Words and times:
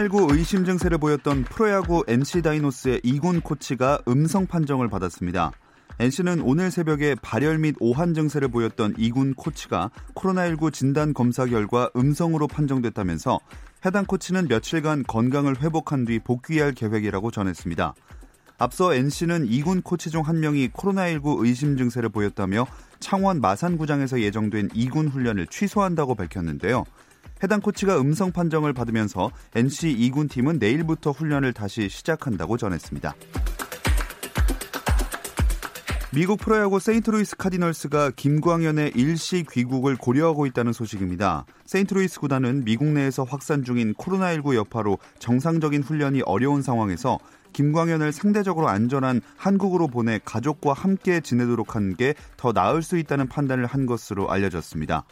코로나19 0.00 0.32
의심 0.32 0.64
증세를 0.64 0.98
보였던 0.98 1.44
프로야구 1.44 2.04
NC 2.08 2.42
다이노스의 2.42 3.00
이군 3.02 3.40
코치가 3.40 4.00
음성 4.08 4.46
판정을 4.46 4.88
받았습니다. 4.88 5.52
NC는 5.98 6.40
오늘 6.40 6.70
새벽에 6.70 7.14
발열 7.20 7.58
및 7.58 7.74
오한 7.80 8.14
증세를 8.14 8.48
보였던 8.48 8.94
이군 8.96 9.34
코치가 9.34 9.90
코로나19 10.14 10.72
진단 10.72 11.12
검사 11.12 11.44
결과 11.44 11.90
음성으로 11.94 12.48
판정됐다면서 12.48 13.40
해당 13.84 14.06
코치는 14.06 14.48
며칠간 14.48 15.04
건강을 15.06 15.60
회복한 15.60 16.06
뒤 16.06 16.18
복귀할 16.18 16.72
계획이라고 16.72 17.30
전했습니다. 17.30 17.94
앞서 18.56 18.94
NC는 18.94 19.46
이군 19.48 19.82
코치 19.82 20.10
중 20.10 20.22
한 20.22 20.40
명이 20.40 20.68
코로나19 20.68 21.44
의심 21.44 21.76
증세를 21.76 22.08
보였다며 22.08 22.66
창원 23.00 23.40
마산구장에서 23.40 24.20
예정된 24.20 24.70
이군 24.74 25.08
훈련을 25.08 25.46
취소한다고 25.48 26.14
밝혔는데요. 26.14 26.84
해당 27.42 27.60
코치가 27.60 28.00
음성 28.00 28.32
판정을 28.32 28.72
받으면서 28.72 29.30
NC 29.54 29.96
2군 29.96 30.30
팀은 30.30 30.58
내일부터 30.58 31.10
훈련을 31.10 31.52
다시 31.52 31.88
시작한다고 31.88 32.56
전했습니다. 32.56 33.14
미국 36.12 36.40
프로야구 36.40 36.80
세인트루이스 36.80 37.36
카디널스가 37.36 38.10
김광현의 38.16 38.94
일시 38.96 39.44
귀국을 39.48 39.96
고려하고 39.96 40.44
있다는 40.46 40.72
소식입니다. 40.72 41.46
세인트루이스 41.66 42.18
구단은 42.18 42.64
미국 42.64 42.88
내에서 42.88 43.22
확산 43.22 43.62
중인 43.62 43.94
코로나19 43.94 44.56
여파로 44.56 44.98
정상적인 45.20 45.84
훈련이 45.84 46.22
어려운 46.22 46.62
상황에서 46.62 47.20
김광현을 47.52 48.10
상대적으로 48.12 48.68
안전한 48.68 49.20
한국으로 49.36 49.86
보내 49.86 50.18
가족과 50.24 50.72
함께 50.72 51.20
지내도록 51.20 51.76
하는 51.76 51.94
게 51.94 52.17
더 52.17 52.52
나을 52.54 52.82
수 52.82 52.98
있다는 52.98 53.28
판단을 53.28 53.66
한 53.66 53.86
것으로 53.86 54.32
알려졌습니다. 54.32 55.04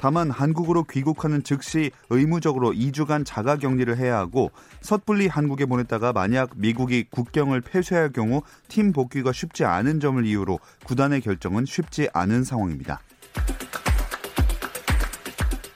다만 0.00 0.30
한국으로 0.30 0.84
귀국하는 0.84 1.42
즉시 1.42 1.90
의무적으로 2.08 2.72
2주간 2.72 3.22
자가 3.26 3.56
격리를 3.56 3.94
해야 3.98 4.16
하고 4.16 4.50
섣불리 4.80 5.26
한국에 5.26 5.66
보냈다가 5.66 6.14
만약 6.14 6.52
미국이 6.56 7.04
국경을 7.10 7.60
폐쇄할 7.60 8.10
경우 8.10 8.40
팀 8.68 8.92
복귀가 8.92 9.30
쉽지 9.30 9.66
않은 9.66 10.00
점을 10.00 10.24
이유로 10.24 10.58
구단의 10.84 11.20
결정은 11.20 11.66
쉽지 11.66 12.08
않은 12.14 12.44
상황입니다. 12.44 13.00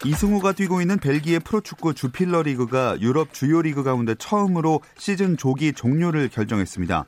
이승우가 0.07 0.53
뛰고 0.53 0.81
있는 0.81 0.99
벨기에 0.99 1.39
프로축구 1.39 1.93
주필러 1.93 2.43
리그가 2.43 3.01
유럽 3.01 3.33
주요 3.35 3.61
리그 3.61 3.83
가운데 3.83 4.15
처음으로 4.15 4.81
시즌 4.97 5.37
조기 5.37 5.75
종료를 5.75 6.31
결정했습니다. 6.31 7.05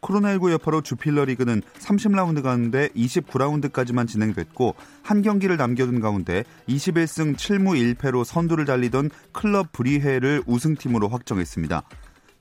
코로나19 0.00 0.50
여파로 0.52 0.82
주필러 0.82 1.24
리그는 1.26 1.62
30라운드 1.78 2.42
가운데 2.42 2.88
29라운드까지만 2.96 4.08
진행됐고 4.08 4.74
한 5.02 5.22
경기를 5.22 5.56
남겨둔 5.56 6.00
가운데 6.00 6.44
21승 6.68 7.36
7무 7.36 7.96
1패로 7.96 8.24
선두를 8.24 8.64
달리던 8.64 9.10
클럽 9.32 9.72
브뤼헤를 9.72 10.42
우승팀으로 10.46 11.08
확정했습니다. 11.08 11.82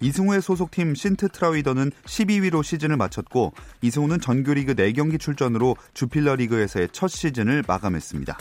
이승우의 0.01 0.41
소속팀 0.41 0.95
신트 0.95 1.27
트라위더는 1.29 1.91
12위로 2.05 2.63
시즌을 2.63 2.95
마쳤고 2.97 3.53
이승우는 3.81 4.21
정규리그 4.21 4.75
4경기 4.75 5.19
출전으로 5.19 5.75
주필러 5.93 6.35
리그에서의 6.35 6.89
첫 6.93 7.09
시즌을 7.09 7.63
마감했습니다. 7.67 8.37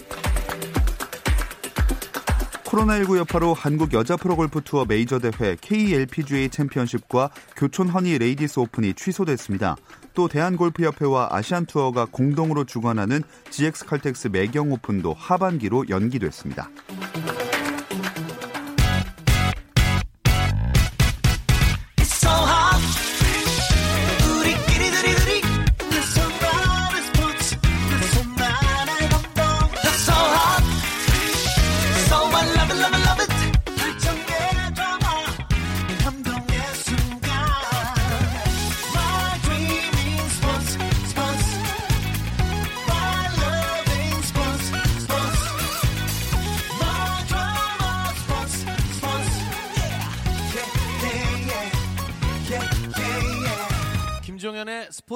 코로나19 2.79 3.19
여파로 3.19 3.55
한국 3.55 3.93
여자 3.93 4.17
프로골프 4.17 4.61
투어 4.63 4.85
메이저 4.85 5.19
대회 5.19 5.57
KLPGA 5.61 6.49
챔피언십과 6.49 7.31
교촌 7.57 7.89
허니 7.89 8.19
레이디스 8.19 8.61
오픈이 8.61 8.95
취소됐습니다. 8.95 9.77
또 10.15 10.29
대한골프협회와 10.29 11.29
아시안투어가 11.33 12.07
공동으로 12.13 12.65
주관하는 12.65 13.23
GX 13.51 13.87
칼텍스 13.87 14.29
매경 14.29 14.71
오픈도 14.73 15.15
하반기로 15.15 15.89
연기됐습니다. 15.89 16.71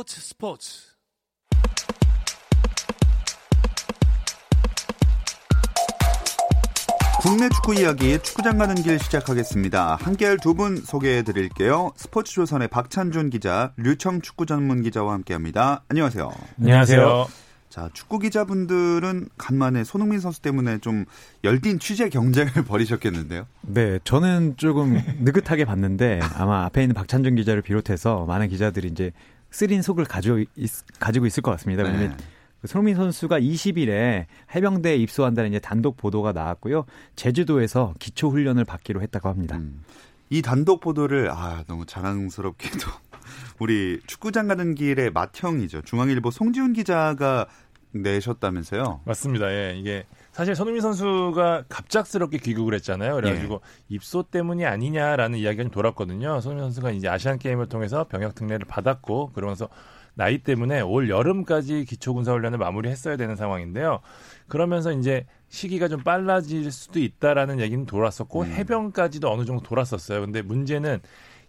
스포츠 0.02 0.20
스포츠. 0.20 0.92
국내 7.20 7.48
축구 7.50 7.74
이야기 7.74 8.18
축구장 8.20 8.58
가는 8.58 8.74
길 8.74 8.98
시작하겠습니다. 8.98 9.96
함께할 10.00 10.38
두 10.38 10.54
분 10.54 10.76
소개해 10.76 11.22
드릴게요. 11.22 11.92
스포츠조선의 11.96 12.68
박찬준 12.68 13.30
기자, 13.30 13.72
류청 13.76 14.20
축구 14.22 14.44
전문 14.44 14.82
기자와 14.82 15.12
함께합니다. 15.14 15.84
안녕하세요. 15.88 16.30
안녕하세요. 16.60 17.26
자, 17.70 17.88
축구 17.94 18.19
기자분들은 18.19 19.28
간만에 19.38 19.82
손흥민 19.84 20.19
선수 20.20 20.42
때문에 20.42 20.78
좀 20.78 21.04
열띤 21.44 21.78
취재 21.78 22.08
경쟁을 22.10 22.52
벌이셨겠는데요. 22.66 23.46
네, 23.62 23.98
저는 24.04 24.56
조금 24.58 25.00
느긋하게 25.20 25.64
봤는데 25.64 26.20
아마 26.34 26.64
앞에 26.64 26.82
있는 26.82 26.94
박찬준 26.94 27.36
기자를 27.36 27.62
비롯해서 27.62 28.26
많은 28.26 28.48
기자들이 28.48 28.88
이제 28.88 29.12
쓰린 29.52 29.82
속을 29.82 30.04
가지고, 30.06 30.40
있, 30.56 30.70
가지고 30.98 31.26
있을 31.26 31.42
것 31.42 31.52
같습니다. 31.52 31.84
왜냐면 31.84 32.16
네. 32.16 32.24
손흥민 32.66 32.96
선수가 32.96 33.40
20일에 33.40 34.26
해병대에 34.54 34.96
입소한다는 34.96 35.50
이제 35.50 35.58
단독 35.58 35.96
보도가 35.96 36.32
나왔고요. 36.32 36.84
제주도에서 37.16 37.94
기초 37.98 38.30
훈련을 38.30 38.64
받기로 38.64 39.02
했다고 39.02 39.28
합니다. 39.28 39.56
음, 39.56 39.84
이 40.30 40.42
단독 40.42 40.80
보도를 40.80 41.30
아 41.30 41.64
너무 41.66 41.86
자랑스럽게도 41.86 42.86
우리 43.58 44.00
축구장 44.06 44.48
가는 44.48 44.74
길의 44.74 45.10
맏형이죠. 45.10 45.82
중앙일보 45.82 46.30
송지훈 46.30 46.72
기자가 46.72 47.46
내셨다면서요? 47.92 49.02
맞습니다. 49.04 49.52
예, 49.52 49.76
이게 49.76 50.06
사실 50.32 50.56
손흥민 50.56 50.81
선수가 50.81 51.65
갑작스럽게 51.69 52.38
귀국을 52.38 52.75
했잖아요. 52.75 53.15
그래가지고 53.16 53.54
예. 53.62 53.94
입소 53.94 54.25
때문이 54.25 54.65
아니냐라는 54.65 55.38
이야기가 55.38 55.65
좀 55.65 55.70
돌았거든요. 55.70 56.41
손흥민 56.41 56.65
선수가 56.65 56.91
이제 56.93 57.09
아시안 57.09 57.38
게임을 57.38 57.69
통해서 57.69 58.04
병역 58.04 58.34
특례를 58.34 58.66
받았고 58.66 59.32
그러면서 59.34 59.69
나이 60.15 60.38
때문에 60.38 60.81
올 60.81 61.10
여름까지 61.10 61.84
기초군사훈련을 61.84 62.58
마무리했어야 62.58 63.17
되는 63.17 63.37
상황인데요. 63.37 64.00
그러면서 64.49 64.93
이제 64.93 65.26
시기가 65.49 65.88
좀 65.88 66.02
빨라질 66.02 66.70
수도 66.70 66.99
있다라는 66.99 67.61
얘기는 67.61 67.85
돌았었고 67.85 68.43
음. 68.43 68.46
해병까지도 68.46 69.31
어느 69.31 69.44
정도 69.44 69.62
돌았었어요. 69.62 70.23
근데 70.23 70.40
문제는 70.40 71.00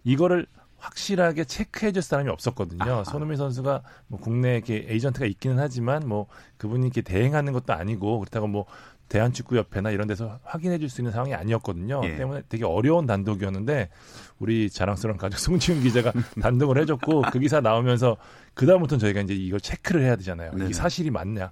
이거를 0.04 0.46
확실하게 0.84 1.44
체크해 1.44 1.92
줄 1.92 2.02
사람이 2.02 2.28
없었거든요. 2.30 2.82
아하. 2.84 3.04
손흥민 3.04 3.36
선수가 3.36 3.82
뭐 4.08 4.20
국내에 4.20 4.56
이렇게 4.56 4.84
에이전트가 4.88 5.26
있기는 5.26 5.58
하지만 5.58 6.06
뭐 6.06 6.26
그분이 6.58 6.84
이렇게 6.86 7.00
대행하는 7.00 7.52
것도 7.52 7.72
아니고 7.72 8.18
그렇다고 8.20 8.46
뭐 8.46 8.66
대한축구협회나 9.08 9.90
이런 9.90 10.08
데서 10.08 10.38
확인해 10.44 10.78
줄 10.78 10.88
수 10.88 11.00
있는 11.00 11.12
상황이 11.12 11.34
아니었거든요. 11.34 12.00
예. 12.04 12.16
때문에 12.16 12.42
되게 12.48 12.64
어려운 12.64 13.06
단독이었는데 13.06 13.88
우리 14.38 14.68
자랑스러운 14.70 15.16
가족 15.18 15.38
송지훈 15.38 15.82
기자가 15.82 16.12
단독을 16.40 16.78
해줬고 16.78 17.22
그 17.32 17.38
기사 17.38 17.60
나오면서 17.60 18.16
그다음부터는 18.54 19.00
저희가 19.00 19.20
이제 19.22 19.34
이걸 19.34 19.60
체크를 19.60 20.02
해야 20.02 20.16
되잖아요. 20.16 20.52
네네. 20.52 20.64
이게 20.66 20.74
사실이 20.74 21.10
맞냐. 21.10 21.50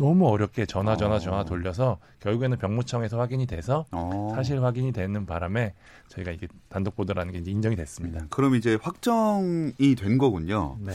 너무 0.00 0.28
어렵게 0.28 0.64
전화 0.64 0.96
전화 0.96 1.18
전화 1.18 1.40
어. 1.40 1.44
돌려서 1.44 1.98
결국에는 2.20 2.56
병무청에서 2.56 3.18
확인이 3.18 3.46
돼서 3.46 3.84
어. 3.92 4.32
사실 4.34 4.62
확인이 4.64 4.92
되는 4.92 5.26
바람에 5.26 5.74
저희가 6.08 6.32
이게 6.32 6.48
단독 6.70 6.96
보도라는 6.96 7.32
게 7.32 7.38
이제 7.38 7.50
인정이 7.50 7.76
됐습니다. 7.76 8.20
음, 8.20 8.26
그럼 8.30 8.54
이제 8.54 8.78
확정이 8.80 9.94
된 9.96 10.16
거군요. 10.16 10.78
네. 10.80 10.92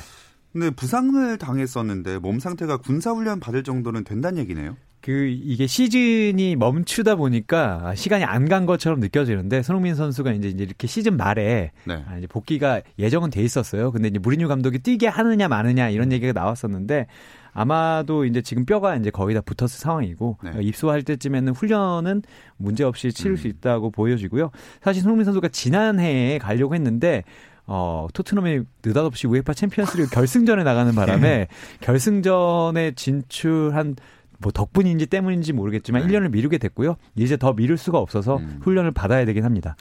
근데 0.52 0.70
부상을 0.72 1.38
당했었는데 1.38 2.18
몸 2.20 2.40
상태가 2.40 2.78
군사훈련 2.78 3.40
받을 3.40 3.64
정도는 3.64 4.04
된다는 4.04 4.40
얘기네요. 4.40 4.76
그 5.06 5.28
이게 5.28 5.68
시즌이 5.68 6.56
멈추다 6.56 7.14
보니까 7.16 7.94
시간이 7.94 8.24
안 8.24 8.46
간 8.46 8.66
것처럼 8.66 9.00
느껴지는데 9.00 9.62
손흥민 9.62 9.94
선수가 9.94 10.32
이제 10.34 10.50
이렇게 10.50 10.88
시즌 10.88 11.16
말에 11.16 11.72
네. 11.84 12.04
아, 12.08 12.18
이제 12.18 12.26
복귀가 12.26 12.82
예정은 12.98 13.30
돼 13.30 13.44
있었어요. 13.44 13.92
근데 13.92 14.08
이제 14.08 14.18
무리뉴 14.18 14.48
감독이 14.48 14.80
뛰게 14.80 15.08
하느냐 15.08 15.48
마느냐 15.48 15.90
이런 15.90 16.12
얘기가 16.12 16.34
나왔었는데 16.34 17.06
아마도 17.54 18.26
이제 18.26 18.42
지금 18.42 18.66
뼈가 18.66 18.96
이제 18.96 19.12
거의 19.12 19.36
다 19.36 19.42
붙었을 19.42 19.80
상황이고 19.80 20.38
네. 20.44 20.52
입소할 20.62 21.04
때쯤에는 21.04 21.54
훈련은 21.54 22.24
문제 22.58 22.84
없이 22.84 23.12
치를 23.14 23.34
음. 23.34 23.38
수 23.38 23.48
있다고 23.48 23.92
보여지고요. 23.92 24.50
사실 24.82 25.04
손흥민 25.04 25.26
선수가 25.26 25.50
지난해에 25.50 26.40
가려고 26.40 26.74
했는데 26.74 27.24
어, 27.68 28.08
토트넘이 28.14 28.62
느닷없이 28.84 29.28
우에파 29.28 29.54
챔피언스리그 29.54 30.10
결승전에 30.10 30.64
나가는 30.64 30.94
바람에 30.94 31.22
네. 31.22 31.48
결승전에 31.82 32.92
진출한 32.96 33.96
뭐 34.40 34.52
덕분인지 34.52 35.08
때문인지 35.08 35.54
모르겠지만 35.54 36.06
네. 36.06 36.14
1년을 36.14 36.32
미루게 36.32 36.58
됐고요. 36.58 36.96
이제 37.16 37.38
더 37.38 37.54
미룰 37.54 37.78
수가 37.78 38.00
없어서 38.00 38.38
음. 38.38 38.60
훈련을 38.62 38.92
받아야 38.92 39.26
되긴 39.26 39.46
합니다. 39.46 39.76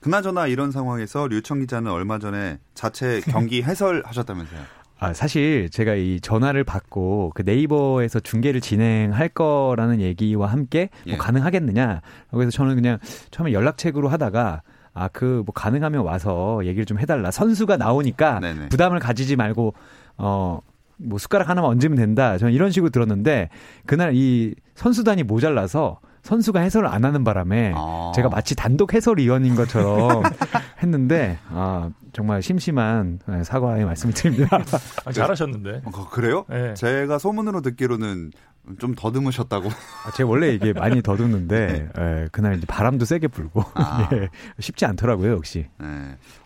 그나저나 0.00 0.46
이런 0.46 0.70
상황에서 0.70 1.28
류청 1.28 1.60
기자는 1.60 1.90
얼마 1.90 2.18
전에 2.18 2.58
자체 2.74 3.20
경기 3.20 3.62
해설하셨다면서요? 3.62 4.60
아, 4.98 5.14
사실 5.14 5.70
제가 5.70 5.94
이 5.94 6.20
전화를 6.20 6.64
받고 6.64 7.32
그 7.34 7.42
네이버에서 7.42 8.20
중계를 8.20 8.60
진행할 8.60 9.30
거라는 9.30 10.00
얘기와 10.00 10.46
함께 10.46 10.90
뭐 11.06 11.14
예. 11.14 11.16
가능하겠느냐. 11.16 12.02
그래서 12.30 12.50
저는 12.50 12.74
그냥 12.74 12.98
처음에 13.30 13.52
연락책으로 13.52 14.08
하다가 14.08 14.62
아, 14.92 15.08
그, 15.08 15.42
뭐, 15.46 15.54
가능하면 15.54 16.02
와서 16.02 16.60
얘기를 16.64 16.84
좀 16.84 16.98
해달라. 16.98 17.30
선수가 17.30 17.76
나오니까 17.76 18.40
네네. 18.40 18.68
부담을 18.70 18.98
가지지 18.98 19.36
말고, 19.36 19.72
어, 20.18 20.60
뭐, 21.00 21.18
숟가락 21.18 21.48
하나만 21.48 21.70
얹으면 21.70 21.96
된다. 21.96 22.38
저는 22.38 22.52
이런 22.52 22.70
식으로 22.70 22.90
들었는데, 22.90 23.48
그날 23.86 24.12
이 24.14 24.54
선수단이 24.74 25.22
모자라서 25.24 26.00
선수가 26.22 26.60
해설을 26.60 26.86
안 26.86 27.04
하는 27.04 27.24
바람에 27.24 27.72
아. 27.74 28.12
제가 28.14 28.28
마치 28.28 28.54
단독 28.54 28.92
해설위원인 28.94 29.54
것처럼 29.54 30.22
했는데 30.82 31.38
아 31.48 31.90
정말 32.12 32.42
심심한 32.42 33.18
네, 33.26 33.42
사과의 33.42 33.84
말씀을 33.84 34.14
드립니다. 34.14 34.60
아, 35.04 35.12
잘하셨는데. 35.12 35.82
어, 35.84 36.08
그래요? 36.10 36.44
네. 36.48 36.74
제가 36.74 37.18
소문으로 37.18 37.62
듣기로는 37.62 38.32
좀 38.78 38.94
더듬으셨다고. 38.94 39.68
아, 39.68 40.10
제가 40.12 40.28
원래 40.28 40.52
이게 40.52 40.72
많이 40.72 41.02
더듬는데 41.02 41.90
네. 41.94 42.02
예, 42.22 42.28
그날 42.32 42.56
이제 42.56 42.66
바람도 42.66 43.04
세게 43.04 43.28
불고 43.28 43.64
아. 43.74 44.08
예, 44.14 44.28
쉽지 44.58 44.84
않더라고요 44.86 45.32
역시. 45.32 45.66
네. 45.78 45.86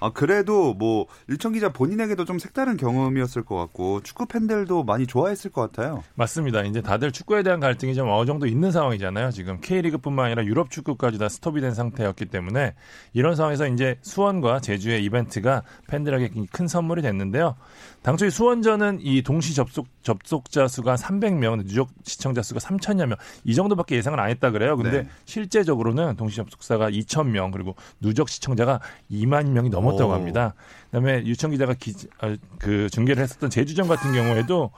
아 0.01 0.11
그래도 0.11 0.75
뭐 0.75 1.07
일청 1.29 1.53
기자 1.53 1.71
본인에게도 1.71 2.25
좀 2.25 2.39
색다른 2.39 2.77
경험이었을 2.77 3.45
것 3.45 3.57
같고 3.57 4.03
축구 4.03 4.27
팬들도 4.27 4.85
많이 4.85 5.07
좋아했을 5.07 5.51
것 5.51 5.61
같아요. 5.63 6.03
맞습니다. 6.15 6.63
이제 6.63 6.81
다들 6.81 7.13
축구에 7.13 7.43
대한 7.43 7.61
갈등이 7.61 7.95
좀 7.95 8.09
어느 8.09 8.27
정도 8.27 8.47
있는 8.47 8.71
상황이잖아요. 8.71 9.31
지금 9.31 9.61
K리그뿐만 9.61 10.27
아니라 10.27 10.45
유럽 10.45 10.71
축구까지 10.71 11.19
다 11.19 11.29
스톱이 11.29 11.61
된 11.61 11.75
상태였기 11.75 12.27
때문에 12.27 12.75
이런 13.13 13.37
상황에서 13.37 13.67
이제 13.69 13.99
수원과 14.03 14.61
제주의 14.61 15.05
이벤트가 15.05 15.63
팬들에게 15.89 16.31
큰 16.53 16.69
선물이 16.69 17.03
됐는데요. 17.03 17.57
당초에 18.03 18.31
수원전은 18.31 18.99
이 19.01 19.23
동시 19.23 19.55
접속 19.55 19.87
접속자 20.03 20.69
수가 20.69 20.97
300명, 20.97 21.65
누적 21.65 21.89
시청자 22.15 22.43
수가 22.43 22.61
3천여 22.61 23.07
명 23.07 23.17
이 23.45 23.55
정도밖에 23.55 23.97
예상을 23.97 24.19
안 24.19 24.31
했다 24.31 24.51
그래요. 24.51 24.77
근데 24.77 25.03
네. 25.03 25.09
실제적으로는 25.25 26.17
동시 26.17 26.37
접속자가 26.37 26.91
2천 26.91 27.29
명 27.29 27.51
그리고 27.51 27.75
누적 28.01 28.29
시청자가 28.29 28.81
2만 29.11 29.49
명이 29.51 29.69
넘었다고 29.71 30.11
오. 30.11 30.15
합니다. 30.15 30.55
그다음에 30.87 31.25
유청 31.25 31.51
기자가 31.51 31.75
기, 31.75 31.93
아, 32.21 32.37
그 32.59 32.89
중계를 32.91 33.23
했었던 33.23 33.51
제주전 33.51 33.89
같은 33.89 34.13
경우에도 34.13 34.71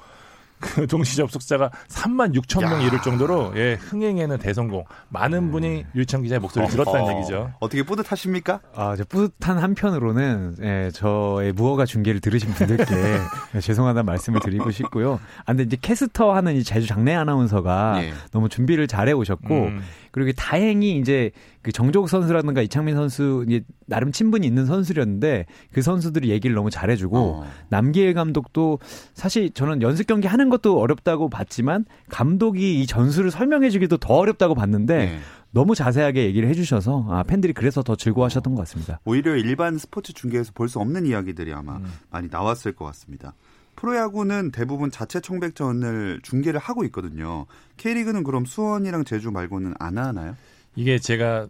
그 0.59 0.87
동시 0.87 1.17
접속자가 1.17 1.71
3만 1.89 2.35
6천 2.35 2.61
명 2.63 2.81
이를 2.83 3.01
정도로 3.03 3.53
예, 3.57 3.75
흥행에는 3.75 4.39
대성공. 4.39 4.85
많은 5.09 5.39
음. 5.39 5.51
분이 5.51 5.85
유청 5.95 6.23
기자의 6.23 6.41
목소리를 6.41 6.73
들었다는 6.73 7.01
어, 7.01 7.17
얘기죠. 7.17 7.53
어떻게 7.61 7.83
뿌듯하십니까? 7.83 8.61
아, 8.75 8.95
저 8.97 9.05
뿌듯한 9.05 9.59
한편으로는 9.59 10.57
예, 10.63 10.91
저의 10.93 11.53
무허가 11.53 11.85
중계를 11.85 12.21
들으신 12.21 12.51
분들께 12.55 12.85
죄송하다는 13.61 14.07
말씀을 14.07 14.41
드리고 14.41 14.71
싶고요. 14.71 15.21
아, 15.41 15.45
근데 15.47 15.65
이제 15.65 15.77
캐스터 15.81 16.35
하는 16.35 16.55
이 16.57 16.65
제주 16.65 16.87
장내 16.87 17.15
아나운서가 17.15 18.03
예. 18.05 18.13
너무 18.33 18.49
준비를 18.49 18.87
잘해 18.87 19.13
오셨고 19.13 19.55
음. 19.55 19.83
그리고 20.11 20.33
다행히 20.33 20.97
이제 20.99 21.31
그 21.67 21.73
정조국 21.73 22.09
선수라든가 22.09 22.63
이창민 22.63 22.95
선수 22.95 23.45
나름 23.87 24.13
친분이 24.13 24.47
있는 24.47 24.67
선수였는데 24.67 25.47
그 25.73 25.83
선수들이 25.83 26.29
얘기를 26.31 26.55
너무 26.55 26.71
잘해주고 26.71 27.19
어. 27.19 27.47
남기일 27.71 28.15
감독도 28.15 28.79
사실 29.15 29.51
저는 29.51 29.83
연습 29.83 30.07
경기 30.07 30.29
하는 30.29 30.49
것도 30.49 30.79
어렵다고 30.79 31.29
봤지만 31.29 31.85
감독이 32.09 32.81
이 32.81 32.87
전술을 32.87 33.33
설명해주기도 33.33 33.97
더 33.97 34.15
어렵다고 34.15 34.55
봤는데 34.55 34.97
네. 34.97 35.19
너무 35.51 35.75
자세하게 35.75 36.27
얘기를 36.27 36.49
해주셔서 36.51 37.09
아, 37.11 37.25
팬들이 37.25 37.53
그래서 37.53 37.83
더 37.83 37.97
즐거워하셨던 37.97 38.55
것 38.55 38.61
같습니다. 38.61 39.01
오히려 39.05 39.35
일반 39.35 39.77
스포츠 39.77 40.13
중계에서 40.13 40.53
볼 40.55 40.69
수 40.69 40.79
없는 40.79 41.05
이야기들이 41.05 41.53
아마 41.53 41.79
음. 41.79 41.93
많이 42.11 42.29
나왔을 42.31 42.77
것 42.77 42.85
같습니다. 42.85 43.35
프로야구는 43.75 44.53
대부분 44.53 44.93
자체 44.93 45.19
청백전을 45.19 46.21
중계를 46.23 46.61
하고 46.61 46.85
있거든요. 46.85 47.47
K리그는 47.77 48.23
그럼 48.23 48.45
수원이랑 48.45 49.03
제주 49.05 49.33
말고는 49.33 49.75
안 49.81 49.99
하나요? 49.99 50.37
이게 50.77 50.99
제가 50.99 51.49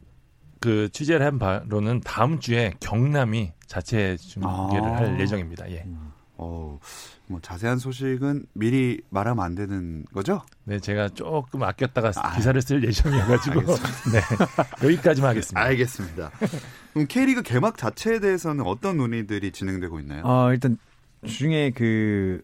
그 0.60 0.88
취재를 0.90 1.26
한 1.26 1.38
바로는 1.38 2.00
다음 2.00 2.40
주에 2.40 2.74
경남이 2.80 3.52
자체 3.66 4.16
중계를 4.16 4.84
아. 4.84 4.96
할 4.96 5.20
예정입니다. 5.20 5.70
예. 5.70 5.82
음. 5.86 6.12
어, 6.38 6.78
뭐 7.28 7.40
자세한 7.40 7.78
소식은 7.78 8.46
미리 8.52 9.00
말하면 9.10 9.44
안 9.44 9.54
되는 9.54 10.04
거죠? 10.12 10.42
네, 10.64 10.78
제가 10.78 11.08
조금 11.10 11.62
아꼈다가 11.62 12.12
아. 12.16 12.36
기사를 12.36 12.60
쓸 12.62 12.84
예정이어가지고 12.84 13.60
네 14.12 14.20
여기까지만 14.84 15.30
하겠습니다. 15.30 15.60
알겠습니다. 15.60 16.30
그럼 16.92 17.06
K리그 17.08 17.42
개막 17.42 17.76
자체에 17.76 18.20
대해서는 18.20 18.64
어떤 18.64 18.98
논의들이 18.98 19.50
진행되고 19.52 19.98
있나요? 20.00 20.22
어, 20.24 20.52
일단 20.52 20.78
중에 21.26 21.70
그 21.74 22.42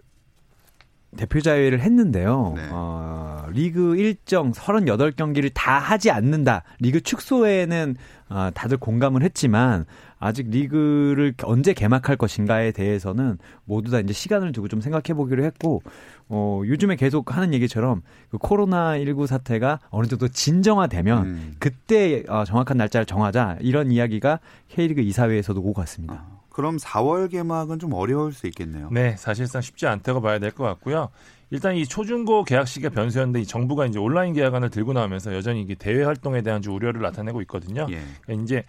대표자회를 1.16 1.80
했는데요. 1.80 2.54
네. 2.56 2.68
어, 2.70 3.46
리그 3.50 3.96
일정 3.96 4.52
38경기를 4.52 5.50
다 5.52 5.78
하지 5.78 6.10
않는다. 6.10 6.62
리그 6.80 7.00
축소에는 7.00 7.96
어, 8.30 8.50
다들 8.54 8.78
공감을 8.78 9.22
했지만 9.22 9.84
아직 10.18 10.48
리그를 10.48 11.34
언제 11.42 11.74
개막할 11.74 12.16
것인가에 12.16 12.70
대해서는 12.72 13.38
모두 13.64 13.90
다 13.90 13.98
이제 14.00 14.12
시간을 14.12 14.52
두고 14.52 14.68
좀 14.68 14.80
생각해 14.80 15.14
보기로 15.14 15.44
했고 15.44 15.82
어, 16.28 16.62
요즘에 16.64 16.96
계속 16.96 17.36
하는 17.36 17.52
얘기처럼 17.52 18.02
그 18.30 18.38
코로나 18.38 18.96
19 18.98 19.26
사태가 19.26 19.80
어느 19.90 20.06
정도 20.06 20.28
진정화되면 20.28 21.24
음. 21.26 21.54
그때 21.58 22.22
어, 22.28 22.44
정확한 22.44 22.76
날짜를 22.78 23.04
정하자 23.04 23.58
이런 23.60 23.90
이야기가 23.90 24.40
K리그 24.68 25.02
이사회에서도 25.02 25.60
오고 25.60 25.74
갔습니다. 25.74 26.24
아. 26.26 26.41
그럼 26.52 26.76
4월 26.76 27.30
개막은 27.30 27.78
좀 27.78 27.92
어려울 27.94 28.32
수 28.32 28.46
있겠네요. 28.46 28.88
네, 28.92 29.16
사실상 29.16 29.62
쉽지 29.62 29.86
않다고 29.86 30.20
봐야 30.20 30.38
될 30.38 30.50
것 30.52 30.64
같고요. 30.64 31.08
일단 31.50 31.76
이 31.76 31.84
초중고 31.86 32.44
계약 32.44 32.66
시기가 32.68 32.90
변수였는데 32.90 33.40
이 33.40 33.46
정부가 33.46 33.86
이제 33.86 33.98
온라인 33.98 34.32
계약안을 34.32 34.70
들고 34.70 34.92
나오면서 34.94 35.34
여전히 35.34 35.60
이게 35.62 35.74
대외 35.74 36.04
활동에 36.04 36.42
대한 36.42 36.62
좀 36.62 36.74
우려를 36.74 37.02
나타내고 37.02 37.40
있거든요. 37.42 37.86
예. 37.90 38.00
그러니까 38.22 38.44
이제 38.44 38.64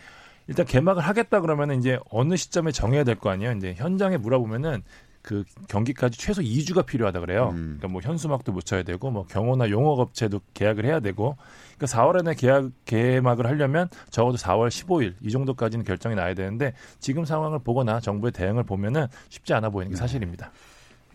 일단 0.48 0.66
개막을 0.66 1.02
하겠다 1.02 1.40
그러면 1.40 1.72
이제 1.80 1.98
어느 2.10 2.36
시점에 2.36 2.72
정해야 2.72 3.04
될 3.06 3.16
거 3.16 3.30
아니에요. 3.30 3.54
이제 3.54 3.74
현장에 3.78 4.18
물어보면은 4.18 4.84
그 5.24 5.46
경기까지 5.70 6.20
최소 6.20 6.42
2주가 6.42 6.86
필요하다 6.86 7.22
그래요. 7.22 7.51
음. 7.53 7.77
그러니까 7.80 7.88
뭐 7.88 8.01
현수막도 8.01 8.53
붙여야 8.53 8.84
되고 8.84 9.10
뭐 9.10 9.25
경호나 9.25 9.70
용역 9.70 10.00
업체도 10.00 10.42
계약을 10.53 10.86
해야 10.86 11.00
되고 11.00 11.38
그러니까 11.77 11.88
4월 11.88 12.20
에는 12.20 12.36
계약 12.36 12.70
개막을 12.86 13.48
하려면 13.48 13.88
적어도 14.12 14.38
4월 14.38 14.68
15일 14.68 15.15
이 15.22 15.32
정도까지는 15.32 15.86
결정이 15.86 16.15
나야 16.15 16.34
되는데 16.34 16.74
지금 17.00 17.24
상황을 17.24 17.60
보거나 17.60 18.01
정부의 18.01 18.34
대응을 18.34 18.63
보면은 18.63 19.08
쉽지 19.30 19.53
않아 19.53 19.70
보이는 19.70 19.92
게 19.92 19.96
네. 19.96 20.00
사실입니다. 20.00 20.51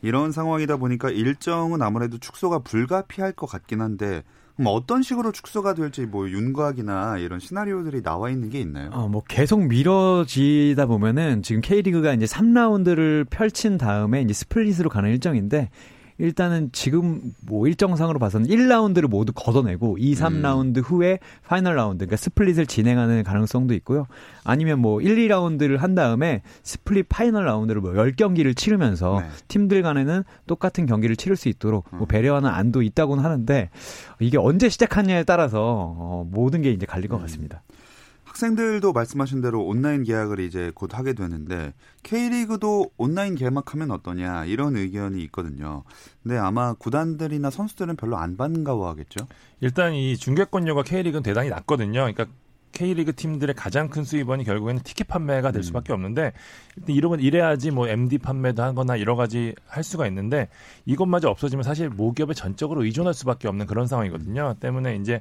이런 0.01 0.33
상황이다 0.33 0.79
보니까 0.79 1.11
일정은 1.11 1.83
아무래도 1.83 2.17
축소가 2.17 2.61
불가피할 2.61 3.33
것 3.33 3.47
같긴 3.47 3.83
한데 3.83 4.23
그럼 4.59 4.75
어떤 4.75 5.03
식으로 5.03 5.31
축소가 5.31 5.75
될지 5.75 6.05
뭐 6.05 6.29
윤곽이나 6.29 7.19
이런 7.19 7.39
시나리오들이 7.39 8.03
나와 8.03 8.29
있는 8.29 8.51
게 8.51 8.61
있나요? 8.61 8.91
어, 8.93 9.09
뭐 9.09 9.23
계속 9.27 9.65
미뤄지다 9.65 10.87
보면은 10.87 11.43
지금 11.45 11.61
K리그가 11.61 12.13
이제 12.13 12.27
3라운드를 12.27 13.31
펼친 13.31 13.79
다음에 13.79 14.21
이제 14.21 14.35
스플릿으로 14.35 14.91
가는 14.91 15.11
일정인데 15.11 15.71
일단은 16.19 16.71
지금 16.73 17.33
뭐 17.47 17.67
일정상으로 17.69 18.19
봐서는 18.19 18.49
1라운드를 18.49 19.09
모두 19.09 19.33
걷어내고 19.33 19.99
2, 19.99 20.15
3라운드 20.15 20.79
음. 20.79 20.83
후에 20.83 21.21
파이널 21.47 21.77
라운드, 21.77 22.05
그러니까 22.05 22.17
스플릿을 22.17 22.67
진행하는 22.67 23.23
가능성도 23.23 23.73
있고요. 23.75 24.07
아니면 24.43 24.81
뭐 24.81 25.01
1, 25.01 25.17
2라운드를 25.29 25.79
한 25.79 25.95
다음에 25.95 26.43
스플릿 26.65 27.09
파이널 27.09 27.47
라운드를 27.47 27.81
뭐 27.81 27.93
10경기를 27.93 28.57
치르면서 28.57 29.21
네. 29.21 29.29
팀들 29.47 29.83
간에는 29.83 30.25
똑같은 30.47 30.87
경기를 30.87 31.15
치를 31.15 31.37
수 31.37 31.49
있도록 31.49 31.87
뭐 31.91 32.01
음. 32.03 32.07
배려하는 32.07 32.51
안도 32.51 32.83
있다고는 32.83 33.25
하는데 33.25 33.71
이게 34.19 34.39
언제 34.39 34.69
시작하냐에 34.69 35.23
따라서 35.23 35.95
어, 35.99 36.27
모든 36.29 36.63
게 36.63 36.73
이제 36.73 36.85
갈릴 36.85 37.09
것 37.09 37.17
음. 37.17 37.23
같습니다. 37.23 37.63
학생들도 38.29 38.93
말씀하신 38.93 39.41
대로 39.41 39.65
온라인 39.65 40.05
개학을 40.05 40.41
이제 40.41 40.71
곧 40.75 40.97
하게 40.97 41.15
되는데 41.15 41.73
K리그도 42.03 42.91
온라인 42.97 43.35
개막하면 43.35 43.91
어떠냐 43.91 44.45
이런 44.45 44.77
의견이 44.77 45.23
있거든요. 45.25 45.83
근데 46.23 46.37
아마 46.37 46.75
구단들이나 46.75 47.51
선수들은 47.51 47.97
별로 47.97 48.19
안 48.19 48.37
반가워하겠죠. 48.37 49.27
일단 49.61 49.95
이 49.95 50.17
중계권료가 50.17 50.83
K리그는 50.83 51.23
대단히 51.23 51.49
낮거든요. 51.49 52.01
그러니까 52.13 52.27
K리그 52.73 53.15
팀들의 53.15 53.55
가장 53.55 53.89
큰 53.89 54.05
수입원이 54.05 54.45
결국에는 54.45 54.83
티켓 54.83 55.09
판매가 55.09 55.51
될 55.51 55.61
음. 55.61 55.63
수밖에 55.63 55.93
없는데 55.93 56.33
이러면 56.87 57.21
이래야지 57.21 57.71
뭐 57.71 57.89
MD 57.89 58.19
판매도 58.19 58.63
하거나 58.63 59.01
여러 59.01 59.17
가지 59.17 59.55
할 59.67 59.83
수가 59.83 60.07
있는데 60.07 60.49
이것마저 60.85 61.29
없어지면 61.31 61.63
사실 61.63 61.89
모기업에 61.89 62.35
전적으로 62.35 62.85
의존할 62.85 63.15
수밖에 63.15 63.49
없는 63.49 63.67
그런 63.67 63.87
상황이거든요. 63.87 64.57
때문에 64.61 64.97
이제 64.97 65.21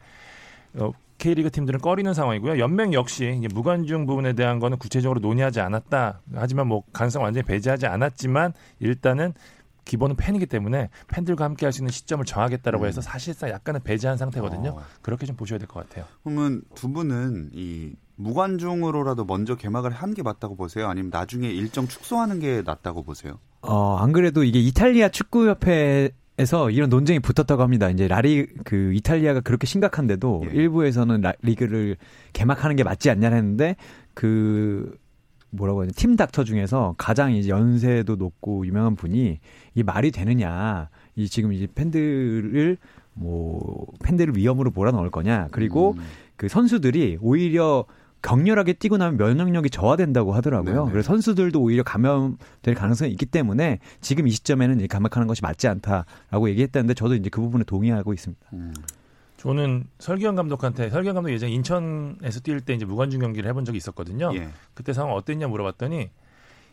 어, 0.73 0.91
K리그 1.17 1.49
팀들은 1.51 1.79
꺼리는 1.79 2.13
상황이고요. 2.13 2.59
연맹 2.59 2.93
역시 2.93 3.35
이제 3.39 3.47
무관중 3.53 4.05
부분에 4.05 4.33
대한 4.33 4.59
거는 4.59 4.77
구체적으로 4.77 5.19
논의하지 5.19 5.59
않았다. 5.61 6.21
하지만 6.35 6.67
뭐 6.67 6.83
가능성 6.93 7.23
완전히 7.23 7.45
배제하지 7.45 7.87
않았지만 7.87 8.53
일단은 8.79 9.33
기본은 9.85 10.15
팬이기 10.17 10.45
때문에 10.47 10.89
팬들과 11.07 11.45
함께 11.45 11.65
할 11.65 11.71
수 11.71 11.81
있는 11.81 11.91
시점을 11.91 12.23
정하겠다라고 12.25 12.83
음. 12.83 12.87
해서 12.87 12.99
사실상 13.01 13.49
약간은 13.49 13.81
배제한 13.83 14.17
상태거든요. 14.17 14.71
어. 14.71 14.81
그렇게 15.01 15.25
좀 15.25 15.35
보셔야 15.37 15.57
될 15.59 15.67
것 15.67 15.87
같아요. 15.87 16.05
그러면 16.23 16.61
두 16.75 16.89
분은 16.91 17.51
이 17.53 17.93
무관중으로라도 18.17 19.25
먼저 19.25 19.55
개막을 19.55 19.91
한 19.91 20.13
게 20.13 20.23
맞다고 20.23 20.55
보세요? 20.55 20.87
아니면 20.87 21.09
나중에 21.11 21.47
일정 21.49 21.87
축소하는 21.87 22.39
게 22.39 22.63
낫다고 22.65 23.03
보세요? 23.03 23.39
어, 23.61 23.95
안 23.97 24.11
그래도 24.11 24.43
이게 24.43 24.59
이탈리아 24.59 25.09
축구협회 25.09 26.11
에서 26.39 26.69
이런 26.69 26.89
논쟁이 26.89 27.19
붙었다고 27.19 27.63
합니다. 27.63 27.89
이제 27.89 28.07
라리 28.07 28.45
그 28.63 28.93
이탈리아가 28.93 29.39
그렇게 29.39 29.65
심각한데도 29.65 30.43
예. 30.45 30.55
일부에서는 30.55 31.21
라, 31.21 31.33
리그를 31.41 31.97
개막하는 32.33 32.75
게 32.75 32.83
맞지 32.83 33.09
않냐 33.09 33.31
했는데 33.31 33.75
그 34.13 34.95
뭐라고 35.49 35.81
하냐 35.81 35.91
팀 35.95 36.15
닥터 36.15 36.43
중에서 36.43 36.93
가장 36.97 37.33
이제 37.33 37.49
연세도 37.49 38.17
높고 38.17 38.67
유명한 38.67 38.95
분이 38.95 39.39
이 39.73 39.83
말이 39.83 40.11
되느냐 40.11 40.89
이 41.15 41.27
지금 41.27 41.53
이제 41.53 41.67
팬들을 41.73 42.77
뭐 43.13 43.87
팬들을 44.03 44.37
위험으로 44.37 44.69
몰아넣을 44.69 45.09
거냐 45.09 45.47
그리고 45.51 45.95
음. 45.97 46.03
그 46.35 46.47
선수들이 46.47 47.17
오히려 47.19 47.85
격렬하게 48.21 48.73
뛰고 48.73 48.97
나면 48.97 49.17
면역력이 49.17 49.69
저하된다고 49.69 50.33
하더라고요. 50.33 50.83
네네. 50.83 50.91
그래서 50.91 51.07
선수들도 51.07 51.61
오히려 51.61 51.83
감염될 51.83 52.75
가능성이 52.75 53.11
있기 53.11 53.25
때문에 53.25 53.79
지금 54.01 54.27
이 54.27 54.31
시점에는 54.31 54.87
감막하는 54.87 55.27
것이 55.27 55.41
맞지 55.41 55.67
않다라고 55.67 56.49
얘기했다는데 56.49 56.93
저도 56.93 57.15
이제 57.15 57.29
그 57.29 57.41
부분에 57.41 57.63
동의하고 57.63 58.13
있습니다. 58.13 58.47
음. 58.53 58.73
저는 59.37 59.85
설기현 59.99 60.35
감독한테 60.35 60.89
설기현 60.89 61.13
감독 61.15 61.31
예전 61.31 61.49
인천에서 61.49 62.39
뛸 62.39 62.59
때 62.65 62.73
이제 62.73 62.85
무관중 62.85 63.19
경기를 63.19 63.47
해본 63.49 63.65
적이 63.65 63.77
있었거든요. 63.77 64.31
예. 64.33 64.49
그때 64.73 64.93
상황 64.93 65.13
어땠냐 65.13 65.47
물어봤더니 65.47 66.09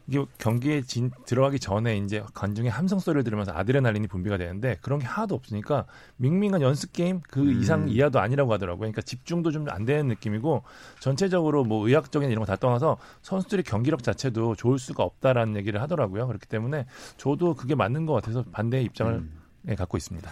이게 0.06 0.24
경기에 0.38 0.82
진, 0.82 1.10
들어가기 1.26 1.58
전에 1.58 1.96
이제 1.96 2.22
관중의 2.34 2.70
함성 2.70 2.98
소리를 2.98 3.24
들으면서 3.24 3.52
아드레날린이 3.52 4.06
분비가 4.06 4.36
되는데 4.36 4.76
그런 4.82 4.98
게 4.98 5.06
하나도 5.06 5.34
없으니까 5.34 5.86
밍밍한 6.16 6.60
연습 6.60 6.92
게임 6.92 7.20
그 7.28 7.40
음. 7.40 7.60
이상 7.60 7.88
이하도 7.88 8.20
아니라고 8.20 8.52
하더라고요. 8.52 8.80
그러니까 8.80 9.02
집중도 9.02 9.50
좀 9.50 9.64
안 9.68 9.84
되는 9.86 10.08
느낌이고 10.08 10.62
전체적으로 11.00 11.64
뭐 11.64 11.86
의학적인 11.88 12.30
이런 12.30 12.40
거 12.40 12.46
다 12.46 12.56
떠나서 12.56 12.98
선수들의 13.22 13.64
경기력 13.64 14.02
자체도 14.02 14.56
좋을 14.56 14.78
수가 14.78 15.02
없다라는 15.02 15.56
얘기를 15.56 15.80
하더라고요. 15.80 16.26
그렇기 16.26 16.46
때문에 16.46 16.86
저도 17.16 17.54
그게 17.54 17.74
맞는 17.74 18.04
것 18.04 18.12
같아서 18.12 18.44
반대의 18.52 18.84
입장을 18.84 19.12
음. 19.14 19.40
네, 19.62 19.74
갖고 19.74 19.96
있습니다. 19.96 20.30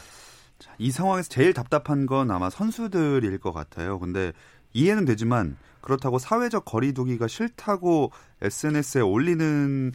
자, 0.59 0.73
이 0.79 0.91
상황에서 0.91 1.29
제일 1.31 1.55
답답한 1.55 2.05
건 2.07 2.31
아마 2.31 2.51
선수들일 2.51 3.39
것 3.39 3.53
같아요. 3.53 3.99
근데 3.99 4.33
이해는 4.75 5.07
되지만 5.07 5.57
그렇다고 5.83 6.19
사회적 6.19 6.65
거리두기가 6.65 7.29
싫다고 7.29 8.11
SNS에 8.41 9.03
올리는 9.03 9.93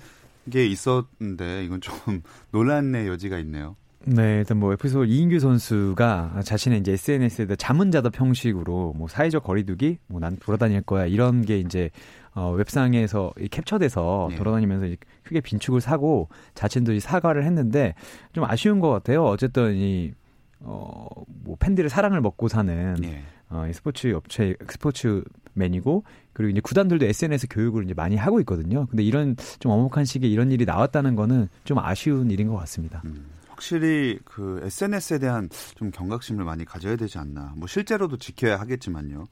게 0.50 0.66
있었는데 0.68 1.66
이건 1.66 1.82
좀 1.82 1.94
논란의 2.52 3.08
여지가 3.08 3.40
있네요. 3.40 3.76
네, 4.06 4.38
일단 4.38 4.58
뭐 4.58 4.72
에피소드 4.72 5.06
이인규 5.10 5.40
선수가 5.40 6.42
자신의 6.46 6.80
이제 6.80 6.94
SNS에 6.94 7.48
자문자답 7.58 8.18
형식으로 8.18 8.94
뭐 8.96 9.10
사회적 9.10 9.44
거리두기, 9.44 9.98
뭐 10.08 10.22
난 10.22 10.38
돌아다닐 10.38 10.82
거야 10.82 11.06
이런 11.06 11.42
게 11.42 11.60
이제 11.60 11.90
어, 12.34 12.52
웹상에서 12.52 13.34
캡처돼서 13.52 14.28
네. 14.30 14.36
돌아다니면서 14.38 14.96
크게 15.24 15.42
빈축을 15.42 15.82
사고 15.82 16.30
자신도 16.54 16.98
사과를 17.00 17.44
했는데 17.44 17.96
좀 18.32 18.46
아쉬운 18.46 18.80
것 18.80 18.92
같아요. 18.92 19.26
어쨌든 19.26 19.76
이 19.76 20.14
어, 20.60 21.08
뭐 21.28 21.58
팬들의 21.60 21.90
사랑을 21.90 22.22
먹고 22.22 22.48
사는 22.48 22.96
네. 23.02 23.24
어, 23.50 23.66
이 23.68 23.74
스포츠 23.74 24.14
업체 24.14 24.56
스포츠 24.70 25.24
맨이고 25.58 26.04
그리고 26.34 26.52
이제 26.52 26.62
구단들도 26.62 27.06
SNS 27.06 27.48
교육을 27.50 27.84
이제 27.84 27.94
많이 27.94 28.16
하고 28.16 28.40
있거든요. 28.42 28.86
근데 28.88 29.04
이런 29.04 29.36
좀 29.60 29.72
어목한 29.72 30.06
시기에 30.06 30.30
이런 30.30 30.52
일이 30.52 30.66
나왔다는 30.66 31.16
거는 31.16 31.50
좀 31.64 31.80
아쉬운 31.80 32.32
일인 32.32 32.48
것 32.48 32.56
같습니다. 32.58 33.02
음, 33.06 33.26
확실히 33.50 34.20
그 34.24 34.60
SNS에 34.64 35.20
대한 35.20 35.50
좀 35.76 35.92
경각심을 35.92 36.46
많이 36.46 36.66
가져야 36.66 36.96
되지 36.96 37.18
않나. 37.18 37.54
뭐 37.56 37.68
실제로도 37.68 38.18
지켜야 38.18 38.60
하겠지만요. 38.60 39.26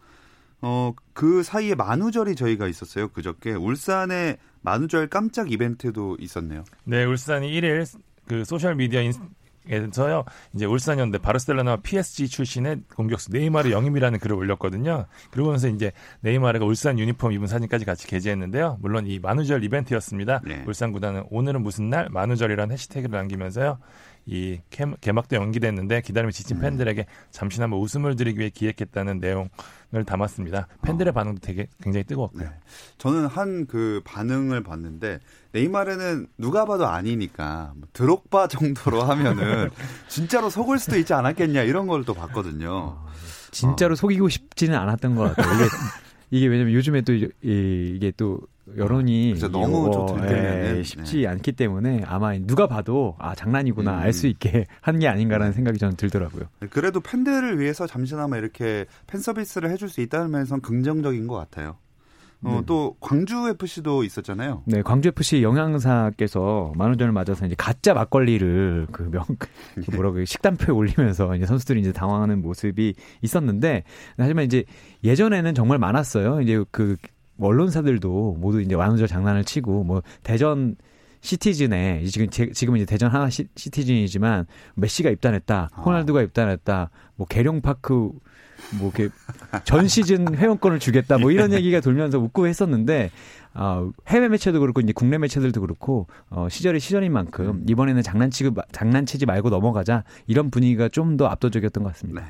어, 0.62 0.94
그 1.14 1.44
사이에 1.44 1.76
만우절이 1.76 2.36
저희가 2.36 2.68
있었어요. 2.68 3.10
그저께 3.10 3.52
울산에 3.54 4.38
만우절 4.62 5.10
깜짝 5.10 5.52
이벤트도 5.52 6.18
있었네요. 6.20 6.64
네, 6.86 7.06
울산이 7.06 7.52
1일 7.52 7.86
그 8.28 8.44
소셜 8.46 8.76
미디어 8.76 9.02
에서요 9.70 10.26
이제 10.54 10.66
울산현대 10.66 11.20
바르셀로나 11.20 11.78
PSG 11.78 12.28
출신의 12.28 12.82
공격수 12.96 13.32
네이마르 13.32 13.72
영입이라는 13.72 14.20
글을 14.20 14.36
올렸거든요. 14.36 15.06
그러면서 15.32 15.68
이제 15.68 15.92
네이마르가 16.22 16.66
울산 16.66 17.00
유니폼 17.00 17.32
입은 17.34 17.48
사진까지 17.48 17.86
같이 17.86 18.08
게재했는데요. 18.08 18.78
물론 18.82 19.08
이 19.08 19.20
만우절 19.20 19.64
이벤트였습니다. 19.64 20.42
네. 20.44 20.64
울산 20.68 20.92
구단은 20.92 21.24
오늘은 21.30 21.62
무슨 21.62 21.90
날 21.90 22.10
만우절이라는 22.10 22.74
해시태그를 22.74 23.18
남기면서요. 23.18 23.80
이 24.28 24.60
개막도 24.72 25.36
연기됐는데 25.36 26.02
기다림에 26.02 26.32
지친 26.32 26.58
음. 26.58 26.62
팬들에게 26.62 27.06
잠시나마 27.30 27.78
웃음을 27.78 28.16
드리기 28.16 28.40
위해 28.40 28.50
기획했다는 28.50 29.20
내용을 29.20 29.50
담았습니다. 30.06 30.68
팬들의 30.82 31.12
어. 31.12 31.14
반응도 31.14 31.42
되게 31.42 31.68
굉장히 31.82 32.04
뜨거웠고요. 32.06 32.44
네. 32.44 32.50
저는 32.98 33.28
한 33.28 33.68
그 33.68 34.02
반응을 34.04 34.64
봤는데 34.64 35.20
네이마르는 35.52 36.28
누가 36.38 36.66
봐도 36.66 36.88
아니니까 36.88 37.74
뭐 37.76 37.88
드록바 37.94 38.48
정도로 38.48 39.04
하면은 39.04 39.70
진짜로 40.10 40.50
속을 40.50 40.80
수도 40.80 40.98
있지 40.98 41.14
않았겠냐 41.14 41.62
이런 41.64 41.88
걸 41.88 42.04
또 42.06 42.14
봤거든요. 42.14 42.70
어, 42.72 43.06
진짜로 43.52 43.94
어. 43.94 43.96
속이고 43.96 44.30
싶지는 44.30 44.78
않았던 44.78 45.16
것 45.16 45.36
같아요. 45.36 45.54
이게 45.56 45.66
이게 46.32 46.48
왜냐면 46.48 46.74
요즘에 46.74 47.02
또 47.02 47.14
이, 47.14 47.30
이게 47.42 48.12
또 48.18 48.40
여론이 48.76 49.36
너무 49.52 49.92
좀 49.92 50.20
예, 50.28 50.82
쉽지 50.84 51.22
네. 51.22 51.28
않기 51.28 51.52
때문에 51.52 52.04
아마 52.06 52.38
누가 52.40 52.68
봐도 52.68 53.16
아 53.20 53.36
장난이구나 53.36 53.94
음. 53.94 54.00
알수 54.00 54.28
있게 54.28 54.66
한 54.82 54.96
게 55.00 55.08
아닌가라는 55.08 55.54
생각이 55.54 55.78
저는 55.78 55.98
들더라고요. 55.98 56.46
네, 56.62 56.68
그래도 56.68 57.00
팬들을 57.02 57.60
위해서 57.60 57.86
잠시나마 57.86 58.38
이렇게 58.38 58.86
팬 59.08 59.20
서비스를 59.22 59.70
해줄 59.70 59.90
수 59.90 60.02
있다는 60.02 60.32
면에서는 60.32 60.62
긍정적인 60.62 61.28
것 61.28 61.36
같아요. 61.36 61.78
어, 62.44 62.58
네. 62.60 62.62
또 62.66 62.96
광주 63.00 63.48
FC도 63.50 64.04
있었잖아요. 64.04 64.64
네, 64.66 64.82
광주 64.84 65.10
FC 65.10 65.42
영양사께서 65.42 66.74
만우절을 66.76 67.12
맞아서 67.12 67.46
이제 67.46 67.56
가짜 67.58 67.94
막걸리를 67.94 68.88
그 68.92 69.04
명, 69.04 69.24
그 69.86 69.96
뭐라고 69.96 70.24
식단표에 70.24 70.74
올리면서 70.74 71.36
이제 71.36 71.46
선수들이 71.46 71.80
이제 71.82 71.92
당황하는 71.92 72.42
모습이 72.42 72.94
있었는데 73.22 73.84
하지만 74.18 74.46
이제 74.46 74.64
예전에는 75.04 75.56
정말 75.56 75.80
많았어요. 75.80 76.42
이제 76.42 76.64
그 76.72 76.98
언론사들도 77.40 78.38
모두 78.40 78.62
이제 78.62 78.76
만우절 78.76 79.08
장난을 79.08 79.44
치고 79.44 79.84
뭐 79.84 80.02
대전 80.24 80.76
시티즌에 81.22 82.04
지금 82.06 82.30
지금 82.30 82.78
이제 82.78 82.86
대전 82.86 83.10
하나 83.12 83.30
시, 83.30 83.48
시티즌이지만 83.56 84.46
메시가 84.76 85.10
입단했다, 85.10 85.70
아. 85.74 85.82
호날두가 85.82 86.22
입단했다, 86.22 86.92
뭐 87.16 87.26
계룡파크 87.28 88.12
뭐 88.80 88.92
이렇게 88.96 89.10
전 89.64 89.88
시즌 89.88 90.36
회원권을 90.36 90.80
주겠다 90.80 91.18
뭐 91.18 91.32
이런 91.32 91.52
얘기가 91.54 91.82
돌면서 91.82 92.20
웃고 92.20 92.48
했었는데 92.48 93.12
어, 93.54 93.92
해외 94.08 94.28
매체도 94.30 94.60
그렇고 94.60 94.82
이제 94.82 94.94
국내 94.94 95.18
매체들도 95.18 95.62
그렇고 95.62 96.08
어, 96.30 96.48
시절이 96.50 96.80
시절인 96.80 97.12
만큼 97.12 97.48
음. 97.48 97.66
이번에는 97.68 98.02
장난치고 98.02 98.56
장난치지 98.72 99.26
말고 99.26 99.50
넘어가자 99.50 100.04
이런 100.28 100.50
분위기가 100.52 100.90
좀 100.90 101.18
더 101.18 101.28
압도적이었던 101.28 101.84
것 101.84 101.94
같습니다. 101.94 102.22
네. 102.22 102.28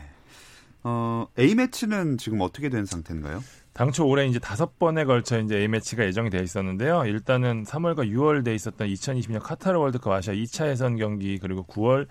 어, 0.84 1.28
A 1.40 1.56
매치는 1.56 2.18
지금 2.18 2.42
어떻게 2.42 2.70
된 2.70 2.86
상태인가요? 2.86 3.42
당초 3.76 4.08
올해 4.08 4.26
이제 4.26 4.40
다섯 4.40 4.80
번에 4.80 5.04
걸쳐 5.04 5.38
이제 5.38 5.58
A 5.58 5.68
매치가 5.68 6.06
예정이 6.06 6.30
돼 6.30 6.40
있었는데요. 6.40 7.04
일단은 7.08 7.64
3월과 7.66 8.10
6월 8.10 8.42
돼 8.46 8.56
있었던 8.56 8.88
2020년 8.88 9.42
카타르 9.42 9.78
월드컵 9.78 10.14
아시아 10.14 10.34
2차 10.34 10.70
예선 10.70 10.96
경기 10.96 11.38
그리고 11.40 11.66
9월 11.66 12.08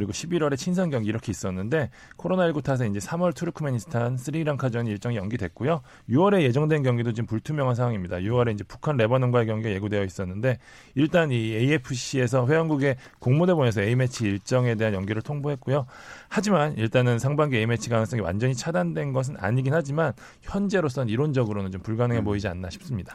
그리고 0.00 0.12
11월에 0.12 0.56
친선 0.56 0.88
경기 0.88 1.10
이렇게 1.10 1.30
있었는데 1.30 1.90
코로나19 2.16 2.62
탓에 2.62 2.86
이제 2.86 2.98
3월 2.98 3.34
투르크메니스탄 3.34 4.16
스리랑카전이 4.16 4.88
일정이 4.90 5.16
연기됐고요. 5.16 5.82
6월에 6.08 6.40
예정된 6.40 6.82
경기도 6.82 7.12
지금 7.12 7.26
불투명한 7.26 7.74
상황입니다. 7.74 8.16
6월에 8.16 8.54
이제 8.54 8.64
북한 8.64 8.96
레바논과의 8.96 9.46
경기가 9.46 9.70
예고되어 9.74 10.02
있었는데 10.04 10.58
일단 10.94 11.30
이 11.30 11.52
AFC에서 11.54 12.46
회원국의 12.46 12.96
공모대 13.18 13.52
보내서 13.52 13.82
A매치 13.82 14.24
일정에 14.24 14.74
대한 14.74 14.94
연기를 14.94 15.20
통보했고요. 15.20 15.84
하지만 16.30 16.74
일단은 16.78 17.18
상반기 17.18 17.58
A매치 17.58 17.90
가능성이 17.90 18.22
완전히 18.22 18.54
차단된 18.54 19.12
것은 19.12 19.36
아니긴 19.38 19.74
하지만 19.74 20.14
현재로서는 20.40 21.10
이론적으로는 21.10 21.72
좀 21.72 21.82
불가능해 21.82 22.24
보이지 22.24 22.48
않나 22.48 22.70
싶습니다. 22.70 23.14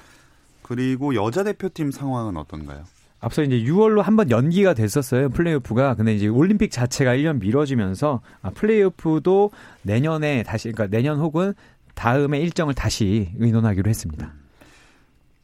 그리고 0.61 1.15
여자 1.15 1.43
대표팀 1.43 1.89
상황은 1.89 2.37
어떤가요? 2.37 2.83
앞서 3.25 3.41
이제 3.41 3.57
6월로 3.63 4.03
한 4.03 4.15
번 4.15 4.29
연기가 4.29 4.75
됐었어요. 4.75 5.29
플레이오프가. 5.29 5.95
근데 5.95 6.13
이제 6.13 6.27
올림픽 6.27 6.69
자체가 6.69 7.15
1년 7.15 7.39
미뤄지면서 7.39 8.21
아, 8.43 8.51
플레이오프도 8.51 9.51
내년에 9.81 10.43
다시 10.43 10.71
그러니까 10.71 10.95
내년 10.95 11.19
혹은 11.19 11.53
다음에 11.95 12.39
일정을 12.39 12.75
다시 12.75 13.31
의논하기로 13.39 13.89
했습니다. 13.89 14.31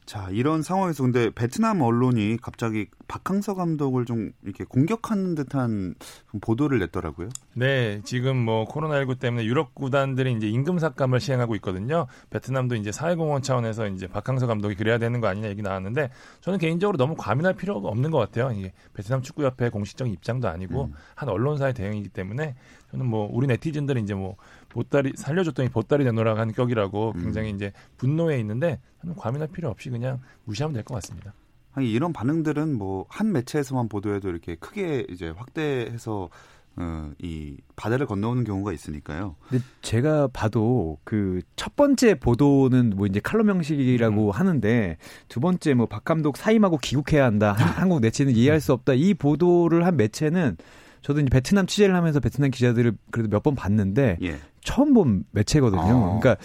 자, 0.04 0.28
이런 0.30 0.62
상황에서 0.62 1.04
근데 1.04 1.30
베트남 1.30 1.80
언론이 1.80 2.38
갑자기 2.42 2.88
박항서 3.06 3.54
감독을 3.54 4.04
좀 4.04 4.32
이렇게 4.42 4.64
공격하는 4.64 5.34
듯한 5.34 5.94
보도를 6.40 6.80
냈더라고요. 6.80 7.28
네, 7.54 8.00
지금 8.04 8.36
뭐 8.36 8.66
코로나19 8.66 9.18
때문에 9.20 9.44
유럽 9.44 9.74
구단들이 9.74 10.32
이제 10.32 10.48
임금 10.48 10.78
삭감을 10.78 11.20
시행하고 11.20 11.54
있거든요. 11.56 12.06
베트남도 12.30 12.74
이제 12.76 12.90
사회공헌 12.90 13.42
차원에서 13.42 13.86
이제 13.88 14.06
박항서 14.06 14.46
감독이 14.46 14.74
그래야 14.74 14.98
되는 14.98 15.20
거 15.20 15.28
아니냐 15.28 15.48
얘기 15.48 15.62
나왔는데 15.62 16.10
저는 16.40 16.58
개인적으로 16.58 16.96
너무 16.96 17.14
과민할 17.16 17.54
필요가 17.54 17.88
없는 17.88 18.10
것 18.10 18.18
같아요. 18.18 18.50
이게 18.52 18.72
베트남 18.94 19.22
축구협회 19.22 19.68
공식적인 19.70 20.12
입장도 20.14 20.48
아니고 20.48 20.84
음. 20.84 20.94
한 21.14 21.28
언론사의 21.28 21.74
대응이기 21.74 22.08
때문에 22.08 22.56
저는 22.90 23.06
뭐 23.06 23.28
우리 23.32 23.46
네티즌들은 23.46 24.02
이제 24.02 24.14
뭐 24.14 24.36
보따리 24.72 25.12
살려줬더니 25.14 25.68
보따리 25.68 26.04
내놓으라 26.04 26.36
하는 26.36 26.54
격이라고 26.54 27.12
음. 27.16 27.22
굉장히 27.22 27.50
음. 27.50 27.56
이제 27.56 27.72
분노해 27.98 28.38
있는데 28.40 28.80
저는 29.02 29.14
과민할 29.16 29.48
필요 29.48 29.68
없이 29.68 29.90
그냥 29.90 30.20
무시하면 30.44 30.72
될 30.74 30.82
것 30.84 30.94
같습니다. 30.94 31.34
아니 31.74 31.90
이런 31.92 32.12
반응들은 32.12 32.76
뭐 32.76 33.06
한 33.08 33.32
매체에서만 33.32 33.88
보도해도 33.88 34.28
이렇게 34.30 34.54
크게 34.56 35.06
이제 35.10 35.28
확대해서 35.30 36.28
어, 36.76 37.10
이 37.18 37.58
바다를 37.76 38.06
건너오는 38.06 38.44
경우가 38.44 38.72
있으니까요. 38.72 39.36
근데 39.48 39.62
제가 39.82 40.28
봐도 40.28 40.98
그 41.04 41.42
첫 41.56 41.76
번째 41.76 42.14
보도는 42.14 42.90
뭐 42.96 43.06
이제 43.06 43.20
칼럼 43.20 43.50
형식이라고 43.50 44.26
음. 44.26 44.30
하는데 44.30 44.96
두 45.28 45.40
번째 45.40 45.74
뭐 45.74 45.86
박 45.86 46.04
감독 46.04 46.36
사임하고 46.38 46.78
귀국해야 46.78 47.24
한다. 47.26 47.52
한국 47.52 48.00
매체는 48.00 48.34
이해할 48.34 48.60
수 48.60 48.72
없다. 48.72 48.94
이 48.94 49.12
보도를 49.14 49.84
한 49.84 49.96
매체는 49.98 50.56
저도 51.02 51.20
이제 51.20 51.28
베트남 51.30 51.66
취재를 51.66 51.94
하면서 51.94 52.20
베트남 52.20 52.50
기자들을 52.50 52.92
그래도 53.10 53.28
몇 53.28 53.42
번 53.42 53.54
봤는데 53.54 54.18
예. 54.22 54.38
처음 54.62 54.94
본 54.94 55.24
매체거든요. 55.32 55.80
아. 55.82 56.18
그러니까 56.20 56.36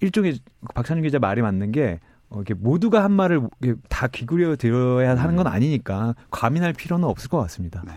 일종의 0.00 0.38
박찬준 0.74 1.02
기자 1.02 1.18
말이 1.18 1.42
맞는 1.42 1.72
게 1.72 2.00
어, 2.30 2.36
이렇게 2.36 2.54
모두가 2.54 3.04
한 3.04 3.12
말을 3.12 3.42
다 3.88 4.06
귀구려 4.06 4.56
들어야 4.56 5.16
하는 5.16 5.36
건 5.36 5.46
음. 5.46 5.52
아니니까 5.52 6.14
과민할 6.30 6.72
필요는 6.72 7.06
없을 7.06 7.28
것 7.28 7.38
같습니다. 7.38 7.82
네. 7.86 7.92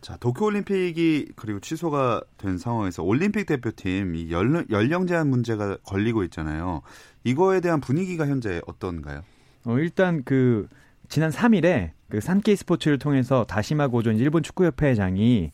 자, 0.00 0.16
도쿄올림픽이 0.16 1.32
그리고 1.36 1.60
취소가 1.60 2.22
된 2.38 2.58
상황에서 2.58 3.02
올림픽 3.04 3.46
대표팀 3.46 4.16
이 4.16 4.30
연령 4.32 5.06
제한 5.06 5.28
문제가 5.28 5.76
걸리고 5.84 6.24
있잖아요. 6.24 6.82
이거에 7.24 7.60
대한 7.60 7.80
분위기가 7.80 8.26
현재 8.26 8.60
어떤가요? 8.66 9.22
어, 9.64 9.78
일단 9.78 10.22
그 10.24 10.66
지난 11.12 11.28
3일에 11.30 11.90
그 12.08 12.22
산케이 12.22 12.56
스포츠를 12.56 12.98
통해서 12.98 13.44
다시마 13.44 13.88
고존 13.88 14.16
일본 14.16 14.42
축구협회장이 14.42 15.50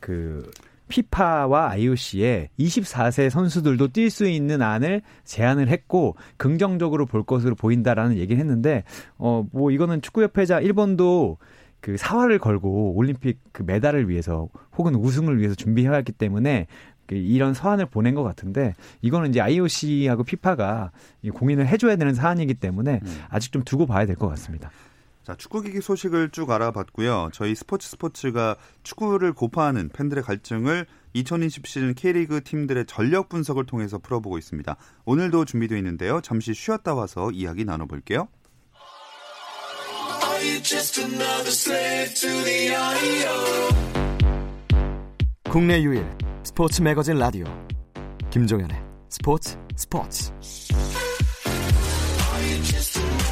그 0.00 0.50
피파와 0.88 1.72
IOC에 1.72 2.48
24세 2.58 3.28
선수들도 3.28 3.88
뛸 3.88 4.08
수 4.08 4.26
있는 4.26 4.62
안을 4.62 5.02
제안을 5.24 5.68
했고 5.68 6.16
긍정적으로 6.38 7.04
볼 7.04 7.22
것으로 7.22 7.54
보인다라는 7.54 8.16
얘기를 8.16 8.40
했는데 8.40 8.84
어 9.18 9.44
뭐 9.52 9.70
이거는 9.70 10.00
축구협회장 10.00 10.64
일본도 10.64 11.36
그 11.82 11.98
사활을 11.98 12.38
걸고 12.38 12.94
올림픽 12.96 13.40
그 13.52 13.62
메달을 13.62 14.08
위해서 14.08 14.48
혹은 14.78 14.94
우승을 14.94 15.38
위해서 15.38 15.54
준비해왔기 15.54 16.12
때문에 16.12 16.66
그 17.06 17.14
이런 17.14 17.52
서한을 17.52 17.84
보낸 17.84 18.14
것 18.14 18.22
같은데 18.22 18.72
이거는 19.02 19.28
이제 19.28 19.42
IOC하고 19.42 20.24
피파가 20.24 20.92
공인을 21.34 21.66
해줘야 21.68 21.96
되는 21.96 22.14
사안이기 22.14 22.54
때문에 22.54 23.00
음. 23.04 23.18
아직 23.28 23.52
좀 23.52 23.62
두고 23.64 23.84
봐야 23.84 24.06
될 24.06 24.16
것 24.16 24.28
같습니다. 24.30 24.70
자, 25.24 25.34
축구기기 25.34 25.80
소식을 25.80 26.30
쭉 26.30 26.50
알아봤고요. 26.50 27.30
저희 27.32 27.54
스포츠 27.54 27.88
스포츠가 27.88 28.56
축구를 28.82 29.32
고파하는 29.32 29.88
팬들의 29.88 30.22
갈증을 30.22 30.86
2020 31.14 31.66
시즌 31.66 31.94
K리그 31.94 32.44
팀들의 32.44 32.84
전력 32.86 33.30
분석을 33.30 33.64
통해서 33.64 33.98
풀어보고 33.98 34.36
있습니다. 34.36 34.76
오늘도 35.06 35.46
준비되어 35.46 35.78
있는데요. 35.78 36.20
잠시 36.20 36.52
쉬었다 36.52 36.94
와서 36.94 37.30
이야기 37.30 37.64
나눠볼게요. 37.64 38.28
국내 45.48 45.80
유일 45.82 46.04
스포츠 46.42 46.82
매거진 46.82 47.16
라디오 47.16 47.46
김종현의 48.30 48.76
스포츠 49.08 49.56
스포츠 49.76 50.32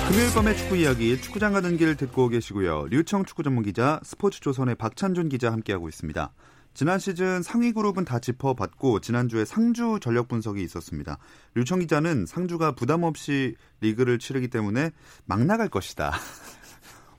금요일 0.08 0.34
밤의 0.34 0.56
축구 0.58 0.76
이야기 0.76 1.18
축구장 1.18 1.54
가는 1.54 1.76
길 1.78 1.96
듣고 1.96 2.28
계시고요. 2.28 2.86
류청 2.90 3.24
축구 3.24 3.42
전문 3.42 3.64
기자 3.64 3.98
스포츠조선의 4.02 4.74
박찬준 4.74 5.30
기자 5.30 5.50
함께하고 5.50 5.88
있습니다. 5.88 6.32
지난 6.74 6.98
시즌 6.98 7.42
상위 7.42 7.72
그룹은 7.72 8.04
다 8.04 8.18
짚어봤고 8.18 9.00
지난주에 9.00 9.44
상주 9.44 10.00
전력 10.02 10.28
분석이 10.28 10.62
있었습니다. 10.62 11.18
류청 11.54 11.80
기자는 11.80 12.26
상주가 12.26 12.72
부담 12.72 13.04
없이 13.04 13.54
리그를 13.80 14.18
치르기 14.18 14.48
때문에 14.48 14.90
막 15.24 15.44
나갈 15.44 15.68
것이다. 15.68 16.12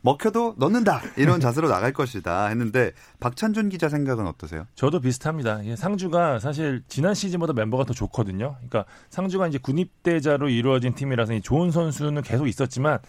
먹혀도 0.04 0.56
넣는다 0.58 1.02
이런 1.18 1.40
자세로 1.40 1.70
나갈 1.70 1.94
것이다 1.94 2.48
했는데 2.48 2.92
박찬준 3.20 3.70
기자 3.70 3.88
생각은 3.88 4.28
어떠세요? 4.28 4.68
저도 4.76 5.00
비슷합니다. 5.00 5.62
상주가 5.78 6.40
사실 6.40 6.84
지난 6.88 7.14
시즌보다 7.14 7.54
멤버가 7.54 7.86
더 7.86 7.94
좋거든요. 7.94 8.56
그러니까 8.58 8.86
상주가 9.10 9.48
이제 9.48 9.58
군입대자로 9.58 10.50
이루어진 10.50 10.94
팀이라서 10.94 11.40
좋은 11.40 11.72
선수는 11.72 12.22
계속 12.22 12.48
있었지만 12.48 13.00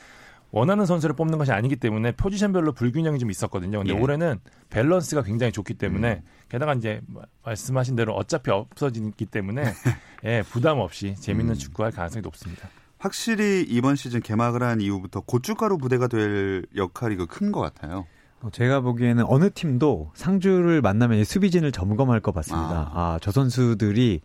원하는 0.52 0.86
선수를 0.86 1.16
뽑는 1.16 1.36
것이 1.36 1.50
아니기 1.50 1.74
때문에 1.74 2.12
포지션별로 2.12 2.72
불균형이 2.74 3.18
좀 3.18 3.28
있었거든요. 3.28 3.78
근데 3.78 3.92
예. 3.92 3.98
올해는 3.98 4.38
밸런스가 4.70 5.22
굉장히 5.22 5.50
좋기 5.50 5.74
때문에 5.74 6.12
음. 6.12 6.22
게다가 6.48 6.74
이제 6.74 7.00
말씀하신 7.44 7.96
대로 7.96 8.14
어차피 8.14 8.52
없어지기 8.52 9.26
때문에 9.26 9.64
예, 10.24 10.44
부담 10.48 10.78
없이 10.78 11.16
재밌는 11.16 11.54
음. 11.54 11.58
축구할 11.58 11.90
가능성이 11.90 12.22
높습니다. 12.22 12.68
확실히 13.04 13.66
이번 13.68 13.96
시즌 13.96 14.22
개막을 14.22 14.62
한 14.62 14.80
이후부터 14.80 15.20
고춧가루 15.20 15.76
부대가 15.76 16.06
될 16.08 16.64
역할이 16.74 17.16
그큰것 17.16 17.60
같아요. 17.60 18.06
어, 18.40 18.48
제가 18.50 18.80
보기에는 18.80 19.24
어느 19.28 19.50
팀도 19.50 20.12
상주를 20.14 20.80
만나면 20.80 21.22
수비진을 21.24 21.70
점검할 21.70 22.20
것 22.20 22.34
같습니다. 22.36 22.90
아, 22.94 23.14
아 23.16 23.18
저 23.20 23.30
선수들이 23.30 24.22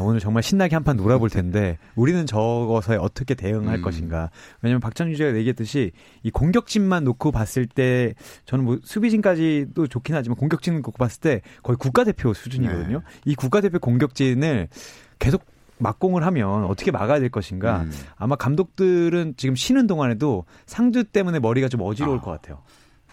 오늘 0.00 0.20
정말 0.20 0.42
신나게 0.42 0.74
한 0.74 0.84
판 0.84 0.96
놀아볼 0.96 1.28
텐데 1.28 1.76
우리는 1.96 2.24
저것에 2.24 2.96
어떻게 2.96 3.34
대응할 3.34 3.76
음. 3.76 3.82
것인가. 3.82 4.30
왜냐하면 4.62 4.80
박찬주 4.80 5.12
기자가 5.12 5.36
얘기했듯이 5.36 5.92
이 6.22 6.30
공격진만 6.30 7.04
놓고 7.04 7.30
봤을 7.30 7.66
때 7.66 8.14
저는 8.46 8.64
뭐 8.64 8.78
수비진까지도 8.82 9.86
좋긴 9.86 10.14
하지만 10.14 10.36
공격진 10.36 10.76
놓고 10.76 10.92
봤을 10.92 11.20
때 11.20 11.42
거의 11.62 11.76
국가대표 11.76 12.32
수준이거든요. 12.32 12.98
네. 13.00 13.04
이 13.26 13.34
국가대표 13.34 13.80
공격진을 13.80 14.68
계속 15.18 15.44
닥공을 15.84 16.24
하면 16.24 16.64
어떻게 16.64 16.90
막아야 16.90 17.20
될 17.20 17.28
것인가. 17.28 17.82
음. 17.82 17.92
아마 18.16 18.34
감독들은 18.34 19.34
지금 19.36 19.54
쉬는 19.54 19.86
동안에도 19.86 20.44
상주 20.66 21.04
때문에 21.04 21.38
머리가 21.38 21.68
좀 21.68 21.82
어지러울 21.82 22.18
아. 22.18 22.20
것 22.22 22.30
같아요. 22.32 22.62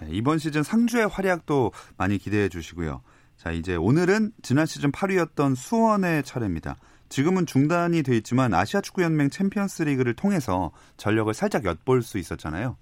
네, 0.02 0.08
이번 0.12 0.40
시즌 0.40 0.64
상주의 0.64 1.08
활약도 1.08 1.72
많이 1.98 2.18
기대해 2.18 2.50
주시고요. 2.50 3.02
자, 3.38 3.52
이제 3.52 3.76
오늘은 3.76 4.32
지난 4.42 4.66
시즌 4.66 4.92
8위였던 4.92 5.56
수원의 5.56 6.24
차례입니다. 6.24 6.78
지금은 7.10 7.46
중단이 7.46 8.04
돼 8.04 8.16
있지만 8.18 8.54
아시아 8.54 8.80
축구 8.80 9.04
연맹 9.04 9.30
챔피언스 9.30 9.84
리그를 9.84 10.14
통해서 10.14 10.72
전력을 10.96 11.32
살짝 11.34 11.66
엿볼 11.66 12.04
수 12.04 12.18
있었잖아요. 12.18 12.78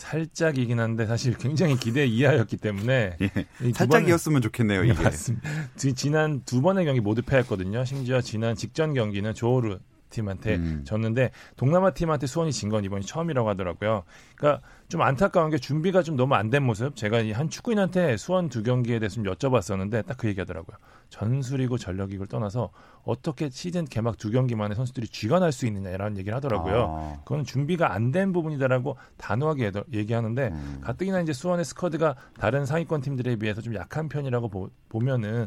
살짝이긴 0.00 0.80
한데 0.80 1.06
사실 1.06 1.36
굉장히 1.36 1.76
기대 1.76 2.06
이하였기 2.06 2.56
때문에 2.56 3.16
예, 3.20 3.72
살짝이었으면 3.74 4.40
좋겠네요. 4.42 4.84
이게. 4.84 4.94
맞습니다. 5.02 5.48
지난 5.94 6.42
두 6.44 6.62
번의 6.62 6.86
경기 6.86 7.00
모두 7.00 7.20
패했거든요. 7.22 7.84
심지어 7.84 8.20
지난 8.22 8.54
직전 8.54 8.94
경기는 8.94 9.34
조르 9.34 9.78
팀한테 10.08 10.56
음. 10.56 10.82
졌는데 10.84 11.30
동남아 11.56 11.90
팀한테 11.92 12.26
수원이 12.26 12.52
진 12.52 12.70
건 12.70 12.84
이번이 12.84 13.04
처음이라고 13.04 13.48
하더라고요. 13.50 14.02
그러니까 14.34 14.64
좀 14.88 15.02
안타까운 15.02 15.50
게 15.50 15.58
준비가 15.58 16.02
좀 16.02 16.16
너무 16.16 16.34
안 16.34 16.50
된 16.50 16.62
모습. 16.64 16.96
제가 16.96 17.18
한 17.34 17.48
축구인한테 17.50 18.16
수원 18.16 18.48
두 18.48 18.62
경기에 18.64 18.98
대해서 19.00 19.16
좀 19.16 19.24
여쭤봤었는데 19.24 20.06
딱 20.06 20.16
그 20.16 20.26
얘기하더라고요. 20.28 20.76
전술이고 21.10 21.76
전력이고 21.76 22.26
떠나서 22.26 22.70
어떻게 23.02 23.50
시즌 23.50 23.84
개막 23.84 24.16
두 24.18 24.30
경기 24.30 24.54
만에 24.54 24.74
선수들이 24.74 25.08
쥐가 25.08 25.38
날 25.40 25.50
수 25.52 25.66
있느냐라는 25.66 26.16
얘기를 26.18 26.34
하더라고요. 26.36 26.86
아. 26.88 27.20
그건 27.24 27.44
준비가 27.44 27.92
안 27.92 28.10
된 28.12 28.32
부분이다라고 28.32 28.96
단호하게 29.18 29.72
얘기하는데 29.92 30.48
음. 30.48 30.80
가뜩이나 30.82 31.20
이제 31.20 31.32
수원의 31.32 31.64
스쿼드가 31.64 32.16
다른 32.38 32.64
상위권 32.66 33.00
팀들에 33.02 33.36
비해서 33.36 33.60
좀 33.60 33.74
약한 33.74 34.08
편이라고 34.08 34.48
보, 34.48 34.70
보면은 34.88 35.46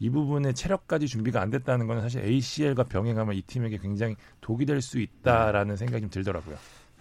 이 0.00 0.10
부분에 0.10 0.52
체력까지 0.52 1.06
준비가 1.06 1.40
안 1.40 1.50
됐다는 1.50 1.86
건 1.86 2.00
사실 2.00 2.22
ACL과 2.24 2.84
병행하면 2.84 3.34
이 3.36 3.42
팀에게 3.42 3.78
굉장히 3.78 4.16
독이 4.40 4.66
될 4.66 4.82
수 4.82 4.98
있다라는 4.98 5.76
생각이 5.76 6.00
좀 6.02 6.10
들더라고요. 6.10 6.56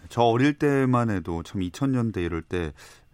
저 0.09 0.21
어릴 0.23 0.53
때만 0.59 1.09
해도 1.09 1.43
참 1.43 1.61
2000년대 1.61 2.17
이럴 2.17 2.41
때 2.41 2.73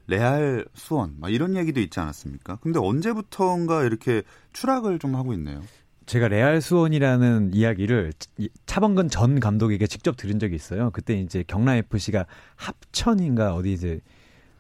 레알 0.10 0.65
수원 0.74 1.15
막 1.19 1.32
이런 1.32 1.56
얘기도 1.56 1.80
있지 1.80 2.00
않았습니까? 2.00 2.58
근데 2.62 2.80
언제부턴가 2.80 3.84
이렇게 3.84 4.24
추락을 4.54 5.00
좀 5.00 5.15
하고 5.15 5.34
있네요. 5.34 5.62
제가 6.06 6.28
레알 6.28 6.60
수원이라는 6.60 7.52
이야기를 7.54 8.13
차범근 8.65 9.10
전 9.10 9.39
감독에게 9.39 9.86
직접 9.86 10.17
들은 10.17 10.39
적이 10.39 10.56
있어요. 10.56 10.89
그때 10.91 11.19
이제 11.19 11.43
경남 11.48 11.76
FC가 11.76 12.26
합천인가 12.56 13.54
어디 13.54 13.74
이제 13.74 14.02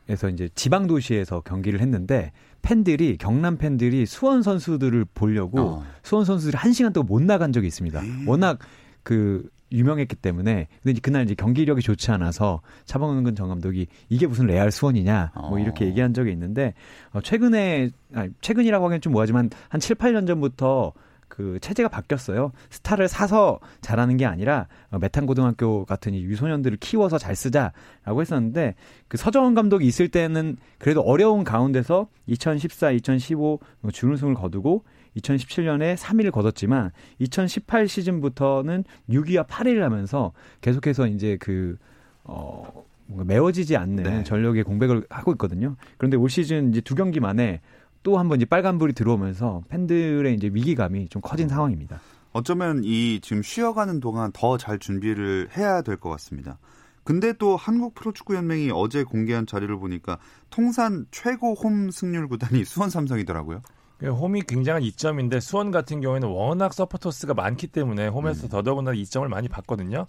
에서 0.09 0.27
이제 0.27 0.49
지방 0.55 0.87
도시에서 0.87 1.41
경기를 1.41 1.81
했는데 1.81 2.31
팬들이 2.63 3.15
경남 3.17 3.57
팬들이 3.57 4.07
수원 4.07 4.41
선수들을 4.41 5.05
보려고 5.13 5.59
어. 5.59 5.85
수원 6.01 6.25
선수들이 6.25 6.57
한 6.57 6.73
시간 6.73 6.93
동안 6.93 7.07
못 7.07 7.21
나간 7.21 7.53
적이 7.53 7.67
있습니다. 7.67 8.03
에이. 8.03 8.25
워낙 8.25 8.57
그 9.03 9.47
유명했기 9.71 10.15
때문에 10.15 10.67
근데 10.81 10.91
이제 10.91 10.99
그날 11.01 11.23
이제 11.23 11.35
경기력이 11.35 11.81
좋지 11.81 12.11
않아서 12.11 12.61
차범근 12.85 13.35
전 13.35 13.47
감독이 13.47 13.87
이게 14.09 14.27
무슨 14.27 14.47
레알 14.47 14.71
수원이냐 14.71 15.31
뭐 15.35 15.57
어. 15.57 15.59
이렇게 15.59 15.85
얘기한 15.85 16.13
적이 16.13 16.31
있는데 16.31 16.73
어 17.11 17.21
최근에 17.21 17.89
아니 18.13 18.31
최근이라고 18.41 18.85
하기엔 18.85 19.01
좀 19.01 19.13
뭐하지만 19.13 19.49
한 19.69 19.79
7, 19.79 19.95
8년 19.95 20.27
전부터 20.27 20.93
그 21.29 21.57
체제가 21.61 21.87
바뀌었어요. 21.87 22.51
스타를 22.69 23.07
사서 23.07 23.59
잘하는 23.79 24.17
게 24.17 24.25
아니라 24.25 24.67
어, 24.91 24.97
메탄 24.97 25.25
고등학교 25.25 25.85
같은 25.85 26.13
이 26.13 26.23
유소년들을 26.23 26.77
키워서 26.79 27.17
잘 27.17 27.35
쓰자라고 27.35 28.19
했었는데 28.19 28.75
그 29.07 29.15
서정원 29.15 29.55
감독이 29.55 29.87
있을 29.87 30.09
때는 30.09 30.57
그래도 30.79 31.01
어려운 31.01 31.45
가운데서 31.45 32.09
2014, 32.25 32.91
2015 32.91 33.59
준우승을 33.93 34.33
거두고 34.33 34.83
2017년에 35.19 35.95
3위를 35.97 36.31
거뒀지만 36.31 36.91
2018 37.19 37.87
시즌부터는 37.87 38.83
6위와 39.09 39.47
8위를 39.47 39.79
하면서 39.79 40.31
계속해서 40.61 41.07
이제 41.07 41.37
그 41.39 41.77
어, 42.23 42.83
뭔가 43.07 43.25
메워지지 43.25 43.75
않는 43.77 44.03
네. 44.03 44.23
전력의 44.23 44.63
공백을 44.63 45.05
하고 45.09 45.31
있거든요. 45.33 45.75
그런데 45.97 46.17
올 46.17 46.29
시즌 46.29 46.69
이제 46.69 46.81
두 46.81 46.95
경기 46.95 47.19
만에 47.19 47.61
또 48.03 48.17
한 48.17 48.29
번 48.29 48.37
이제 48.37 48.45
빨간불이 48.45 48.93
들어오면서 48.93 49.63
팬들의 49.69 50.33
이제 50.35 50.49
위기감이 50.53 51.09
좀 51.09 51.21
커진 51.21 51.49
상황입니다. 51.49 51.99
어쩌면 52.31 52.81
이 52.83 53.19
지금 53.21 53.41
쉬어가는 53.41 53.99
동안 53.99 54.31
더 54.33 54.57
잘 54.57 54.79
준비를 54.79 55.49
해야 55.57 55.81
될 55.81 55.97
것 55.97 56.09
같습니다. 56.11 56.59
근데 57.03 57.33
또 57.33 57.57
한국 57.57 57.95
프로축구연맹이 57.95 58.69
어제 58.73 59.03
공개한 59.03 59.45
자료를 59.47 59.79
보니까 59.79 60.19
통산 60.51 61.07
최고 61.11 61.55
홈 61.55 61.89
승률 61.91 62.27
구단이 62.27 62.63
수원 62.65 62.89
삼성이더라고요. 62.89 63.61
그 63.99 64.09
홈이 64.11 64.41
굉장한 64.43 64.81
이점인데 64.81 65.41
수원 65.41 65.71
같은 65.71 65.99
경우에는 65.99 66.29
워낙 66.29 66.73
서포터스가 66.73 67.33
많기 67.33 67.67
때문에 67.67 68.07
홈에서 68.07 68.47
더더군다나 68.47 68.95
이점을 68.95 69.27
많이 69.27 69.49
받거든요. 69.49 70.07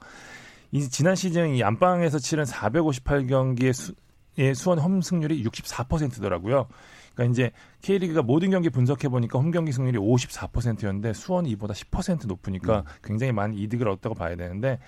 이 0.70 0.88
지난 0.88 1.16
시즌 1.16 1.55
이 1.57 1.62
안방에서 1.64 2.20
치른 2.20 2.44
458경기의 2.44 3.72
수, 3.72 3.92
의 4.38 4.55
수원 4.55 4.79
홈 4.79 5.03
승률이 5.03 5.42
64%더라고요. 5.42 6.68
그러니까 7.14 7.33
이제 7.33 7.50
K리그가 7.83 8.22
모든 8.22 8.50
경기 8.50 8.70
분석해 8.70 9.09
보니까 9.09 9.40
홈 9.40 9.50
경기 9.50 9.72
승률이 9.72 9.98
54%였는데 9.98 11.12
수원이 11.12 11.50
이보다 11.50 11.74
10% 11.74 12.29
높으니까 12.29 12.85
굉장히 13.03 13.33
많은 13.33 13.57
이득을 13.59 13.88
얻었다고 13.88 14.14
봐야 14.14 14.37
되는데 14.37 14.79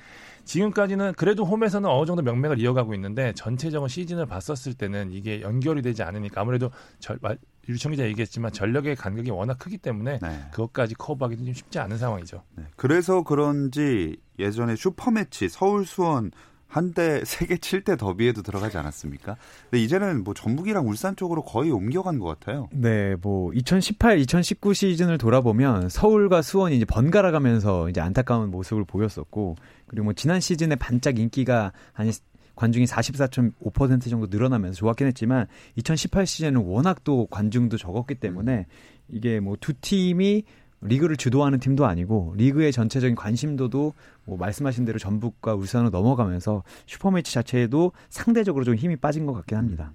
지금까지는 0.45 1.15
그래도 1.17 1.45
홈에서는 1.45 1.91
어느 1.91 2.07
정도 2.07 2.23
명맥을 2.23 2.61
이어가고 2.61 2.95
있는데 2.95 3.33
전체적인 3.35 3.89
시즌을 3.89 4.27
봤었을 4.27 4.75
때는 4.75 5.11
이게 5.11 5.41
연결이 5.41 5.83
되지 5.83 6.05
않으니까 6.05 6.41
아무래도 6.41 6.71
절, 7.01 7.19
마- 7.21 7.35
유청 7.69 7.93
기자 7.93 8.05
얘기했지만 8.05 8.53
전력의 8.53 8.97
간격이 8.97 9.31
워낙 9.31 9.59
크기 9.59 9.79
때문에 9.79 10.19
네. 10.21 10.41
그것까지 10.51 10.95
커버하기는 10.95 11.45
좀 11.45 11.55
쉽지 11.55 11.79
않은 11.79 11.99
상황이죠. 11.99 12.43
네. 12.57 12.65
그래서 12.77 13.23
그런지 13.23 14.17
예전에 14.39 14.77
슈퍼매치 14.77 15.49
서울 15.49 15.87
수원 15.87 16.31
한때 16.73 17.23
세계 17.27 17.57
7대 17.57 17.99
더비에도 17.99 18.41
들어가지 18.41 18.79
않았습니까? 18.79 19.37
근데 19.65 19.85
이제는 19.85 20.25
뭐 20.25 20.33
전북이랑 20.33 20.89
울산 20.89 21.15
쪽으로 21.17 21.43
거의 21.43 21.71
옮겨간 21.71 22.19
것 22.19 22.27
같아요. 22.27 22.67
네, 22.73 23.15
뭐 23.21 23.53
2018, 23.53 24.19
2019 24.21 24.73
시즌을 24.73 25.19
돌아보면 25.19 25.91
서울과 25.91 26.41
수원이 26.41 26.77
이제 26.77 26.87
번갈아 26.87 27.31
가면서 27.31 27.91
이제 27.91 28.01
안타까운 28.01 28.51
모습을 28.51 28.87
보였었고 28.87 29.57
그리고 29.87 30.05
뭐 30.05 30.13
지난 30.15 30.41
시즌에 30.41 30.77
반짝 30.77 31.19
인기가 31.19 31.73
한 31.93 32.11
관중이 32.55 32.85
44.5% 32.87 34.11
정도 34.11 34.27
늘어나면서 34.29 34.77
좋았긴 34.77 35.07
했지만 35.09 35.47
2018 35.77 36.27
시즌은 36.27 36.61
워낙 36.63 37.05
또 37.05 37.27
관중도 37.27 37.79
적었기 37.79 38.17
때문에 38.17 38.67
이게 39.09 39.41
뭐 39.41 39.57
두 39.61 39.73
팀이 39.75 40.45
리그를 40.83 41.17
주도하는 41.17 41.61
팀도 41.61 41.87
아니고 41.87 42.35
리그의 42.37 42.73
전체적인 42.73 43.15
관심도도 43.15 43.95
뭐 44.25 44.37
말씀하신 44.37 44.85
대로 44.85 44.99
전북과 44.99 45.55
울산으로 45.55 45.91
넘어가면서 45.91 46.65
슈퍼매치 46.87 47.33
자체에도 47.33 47.93
상대적으로 48.11 48.65
좀 48.65 48.75
힘이 48.75 48.97
빠진 48.97 49.25
것 49.25 49.33
같긴 49.33 49.57
합니다. 49.59 49.93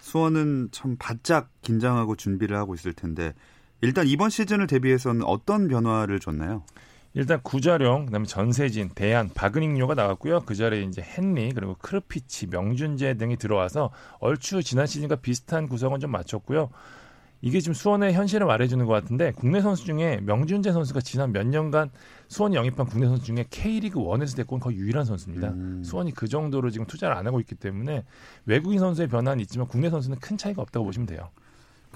수원은 0.00 0.68
참 0.72 0.96
바짝 0.98 1.50
긴장하고 1.62 2.16
준비를 2.16 2.56
하고 2.56 2.74
있을 2.74 2.92
텐데 2.92 3.34
일단 3.80 4.06
이번 4.06 4.30
시즌을 4.30 4.66
대비해서는 4.66 5.22
어떤 5.22 5.68
변화를 5.68 6.18
줬나요? 6.18 6.64
일단 7.16 7.40
구자룡, 7.42 8.04
그다음에 8.04 8.26
전세진, 8.26 8.90
대한, 8.94 9.30
박은익료가 9.34 9.94
나왔고요. 9.94 10.40
그 10.40 10.54
자리에 10.54 10.82
이제 10.82 11.02
헨리 11.02 11.50
그리고 11.54 11.74
크르피치, 11.78 12.48
명준재 12.48 13.14
등이 13.14 13.38
들어와서 13.38 13.90
얼추 14.20 14.62
지난 14.62 14.86
시즌과 14.86 15.16
비슷한 15.16 15.66
구성은 15.66 15.98
좀 15.98 16.10
맞췄고요. 16.10 16.68
이게 17.40 17.60
지금 17.60 17.72
수원의 17.72 18.12
현실을 18.12 18.46
말해주는 18.46 18.84
것 18.84 18.92
같은데 18.92 19.32
국내 19.32 19.62
선수 19.62 19.86
중에 19.86 20.20
명준재 20.24 20.72
선수가 20.72 21.00
지난 21.00 21.32
몇 21.32 21.46
년간 21.46 21.90
수원이 22.28 22.54
영입한 22.54 22.84
국내 22.84 23.06
선수 23.06 23.24
중에 23.24 23.46
K리그 23.48 23.98
1에서 23.98 24.36
데리고 24.36 24.56
온 24.56 24.60
거의 24.60 24.76
유일한 24.76 25.06
선수입니다. 25.06 25.48
음. 25.48 25.82
수원이 25.82 26.12
그 26.12 26.28
정도로 26.28 26.68
지금 26.68 26.86
투자를 26.86 27.16
안 27.16 27.26
하고 27.26 27.40
있기 27.40 27.54
때문에 27.54 28.04
외국인 28.44 28.78
선수의 28.78 29.08
변화는 29.08 29.40
있지만 29.40 29.68
국내 29.68 29.88
선수는 29.88 30.18
큰 30.18 30.36
차이가 30.36 30.60
없다고 30.60 30.84
보시면 30.84 31.06
돼요. 31.06 31.30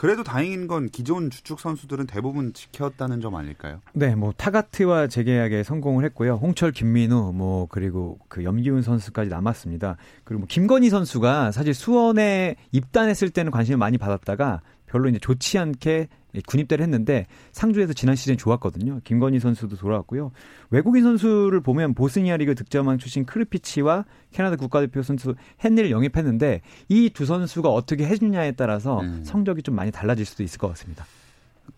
그래도 0.00 0.24
다행인 0.24 0.66
건 0.66 0.88
기존 0.88 1.28
주축 1.28 1.60
선수들은 1.60 2.06
대부분 2.06 2.54
지켰다는 2.54 3.20
점 3.20 3.34
아닐까요? 3.34 3.82
네, 3.92 4.14
뭐 4.14 4.32
타가트와 4.34 5.08
재계약에 5.08 5.62
성공을 5.62 6.06
했고요. 6.06 6.36
홍철, 6.36 6.72
김민우, 6.72 7.34
뭐 7.34 7.66
그리고 7.68 8.18
그 8.28 8.42
염기훈 8.42 8.80
선수까지 8.80 9.28
남았습니다. 9.28 9.98
그리고 10.24 10.40
뭐 10.40 10.46
김건희 10.48 10.88
선수가 10.88 11.52
사실 11.52 11.74
수원에 11.74 12.56
입단했을 12.72 13.28
때는 13.28 13.52
관심을 13.52 13.76
많이 13.76 13.98
받았다가 13.98 14.62
별로 14.86 15.10
이제 15.10 15.18
좋지 15.18 15.58
않게 15.58 16.08
군입대를 16.46 16.82
했는데 16.82 17.26
상주에서 17.52 17.92
지난 17.92 18.16
시즌 18.16 18.36
좋았거든요. 18.36 19.00
김건희 19.04 19.38
선수도 19.40 19.76
돌아왔고요. 19.76 20.32
외국인 20.70 21.02
선수를 21.02 21.60
보면 21.60 21.94
보스니아 21.94 22.36
리그 22.38 22.54
득점왕 22.54 22.98
출신 22.98 23.24
크르피치와 23.26 24.04
캐나다 24.32 24.56
국가대표 24.56 25.02
선수 25.02 25.34
헨리를 25.64 25.90
영입했는데 25.90 26.62
이 26.88 27.10
두 27.10 27.26
선수가 27.26 27.68
어떻게 27.68 28.06
해주냐에 28.06 28.52
따라서 28.52 29.00
음. 29.00 29.22
성적이 29.24 29.62
좀 29.62 29.74
많이 29.74 29.90
달라질 29.90 30.24
수도 30.24 30.42
있을 30.42 30.58
것 30.58 30.68
같습니다. 30.68 31.04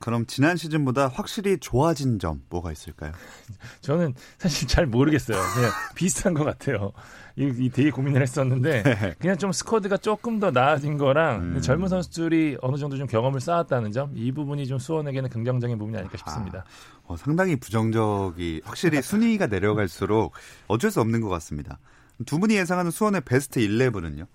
그럼 0.02 0.26
지난 0.26 0.56
시즌보다 0.56 1.06
확실히 1.08 1.58
좋아진 1.58 2.18
점 2.18 2.42
뭐가 2.50 2.72
있을까요? 2.72 3.12
저는 3.80 4.14
사실 4.38 4.66
잘 4.66 4.86
모르겠어요. 4.86 5.38
그냥 5.54 5.70
비슷한 5.94 6.34
것 6.34 6.42
같아요. 6.44 6.92
이, 7.36 7.50
이 7.56 7.70
되게 7.70 7.90
고민을 7.90 8.20
했었는데 8.20 9.14
그냥 9.18 9.38
좀 9.38 9.52
스쿼드가 9.52 9.96
조금 9.98 10.38
더 10.38 10.50
나아진 10.50 10.98
거랑 10.98 11.40
음. 11.56 11.60
젊은 11.62 11.88
선수들이 11.88 12.58
어느 12.60 12.76
정도 12.76 12.96
좀 12.98 13.06
경험을 13.06 13.40
쌓았다는 13.40 13.92
점 13.92 14.12
이 14.14 14.32
부분이 14.32 14.66
좀 14.66 14.78
수원에게는 14.78 15.30
긍정적인 15.30 15.78
부분이 15.78 15.96
아닐까 15.96 16.18
싶습니다. 16.18 16.64
어, 17.04 17.16
상당히 17.16 17.56
부정적이 17.56 18.62
확실히 18.64 19.00
순위가 19.00 19.46
내려갈수록 19.46 20.32
어쩔 20.66 20.90
수 20.90 21.00
없는 21.00 21.20
것 21.20 21.28
같습니다. 21.28 21.78
두 22.26 22.38
분이 22.38 22.54
예상하는 22.56 22.90
수원의 22.90 23.22
베스트 23.22 23.60
11은요? 23.60 24.26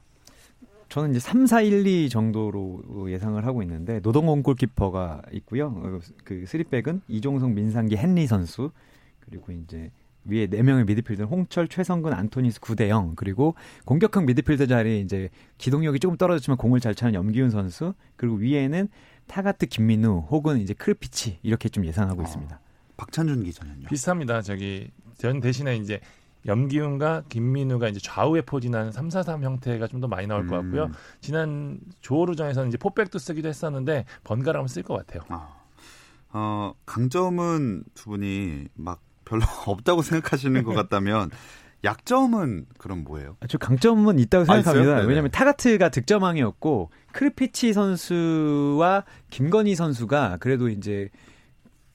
저는 0.90 1.12
이제 1.12 1.20
3, 1.20 1.48
4, 1.48 1.62
1, 1.62 1.86
2 1.86 2.10
정도로 2.10 3.12
예상을 3.12 3.44
하고 3.46 3.62
있는데 3.64 4.00
노동건 4.00 4.44
골키퍼가 4.44 5.24
있고요. 5.34 5.68
어, 5.68 6.00
그 6.24 6.44
3백은 6.46 7.02
이종성, 7.08 7.54
민상기, 7.54 7.98
헨리 7.98 8.28
선수 8.28 8.72
그리고 9.20 9.52
이제 9.52 9.92
위에 10.26 10.48
네 10.48 10.62
명의 10.62 10.86
미드필더 10.86 11.26
홍철, 11.26 11.68
최성근, 11.68 12.14
안토니스, 12.14 12.60
구대영 12.60 13.14
그리고 13.16 13.56
공격형 13.86 14.26
미드필더 14.26 14.66
자리에 14.66 15.00
이제 15.00 15.30
기동력이 15.58 16.00
조금 16.00 16.18
떨어졌지만 16.18 16.58
공을 16.58 16.80
잘 16.80 16.96
차는 16.96 17.14
염기훈 17.14 17.50
선수 17.50 17.94
그리고 18.16 18.36
위에는 18.36 18.90
타가트 19.28 19.66
김민우 19.68 20.28
혹은 20.30 20.60
이제 20.60 20.74
크르피치 20.74 21.40
이렇게 21.44 21.70
좀 21.70 21.86
예상하고 21.86 22.22
어. 22.22 22.24
있습니다. 22.24 22.60
박찬준 22.98 23.44
기자는요? 23.44 23.88
비슷합니다. 23.88 24.42
저기 24.42 24.90
전 25.18 25.40
대신에 25.40 25.76
이제 25.78 26.00
염기훈과 26.48 27.24
김민우가 27.30 27.90
이제 27.90 28.00
좌우에 28.02 28.42
포진한 28.42 28.90
3-4-3 28.92 29.44
형태가 29.44 29.88
좀 29.88 29.98
더 29.98 30.08
많이 30.08 30.28
나올 30.28 30.46
것 30.48 30.56
같고요. 30.58 30.86
음. 30.86 30.94
지난 31.22 31.80
조호루전에서는 32.02 32.70
이제 32.70 32.78
포백도 32.78 33.18
쓰기도 33.20 33.50
했었는데 33.50 34.06
번갈아가면 34.24 34.68
쓸것 34.68 34.96
같아요. 34.96 35.24
아, 35.30 35.56
어, 36.30 36.74
강점은 36.86 37.84
두 37.96 38.12
분이 38.12 38.68
막 38.76 39.02
별로 39.26 39.42
없다고 39.66 40.04
생각하시는 40.04 40.64
것 40.64 40.74
같다면 40.74 41.32
약점은 41.84 42.66
그럼 42.78 43.04
뭐예요? 43.04 43.38
저 43.48 43.58
강점은 43.58 44.20
있다고 44.20 44.44
아? 44.44 44.56
생각합니다. 44.56 44.96
네네. 44.96 45.08
왜냐하면 45.08 45.32
타가트가 45.32 45.90
득점왕이었고 45.90 46.92
크르피치 47.12 47.74
선수와 47.74 49.04
김건희 49.30 49.76
선수가 49.76 50.38
그래도 50.40 50.70
이제 50.70 51.10